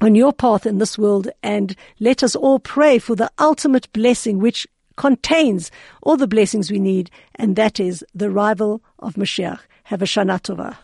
on 0.00 0.14
your 0.14 0.32
path 0.32 0.66
in 0.66 0.78
this 0.78 0.98
world 0.98 1.28
and 1.42 1.76
let 2.00 2.22
us 2.22 2.34
all 2.34 2.58
pray 2.58 2.98
for 2.98 3.14
the 3.14 3.30
ultimate 3.38 3.90
blessing 3.92 4.38
which 4.38 4.66
contains 4.96 5.70
all 6.02 6.16
the 6.16 6.28
blessings 6.28 6.70
we 6.70 6.78
need 6.78 7.10
and 7.36 7.56
that 7.56 7.80
is 7.80 8.04
the 8.14 8.30
arrival 8.30 8.82
of 8.98 9.14
Mashiach. 9.14 9.60
Have 9.84 10.02
a 10.02 10.06
Shana 10.06 10.40
Tova. 10.40 10.76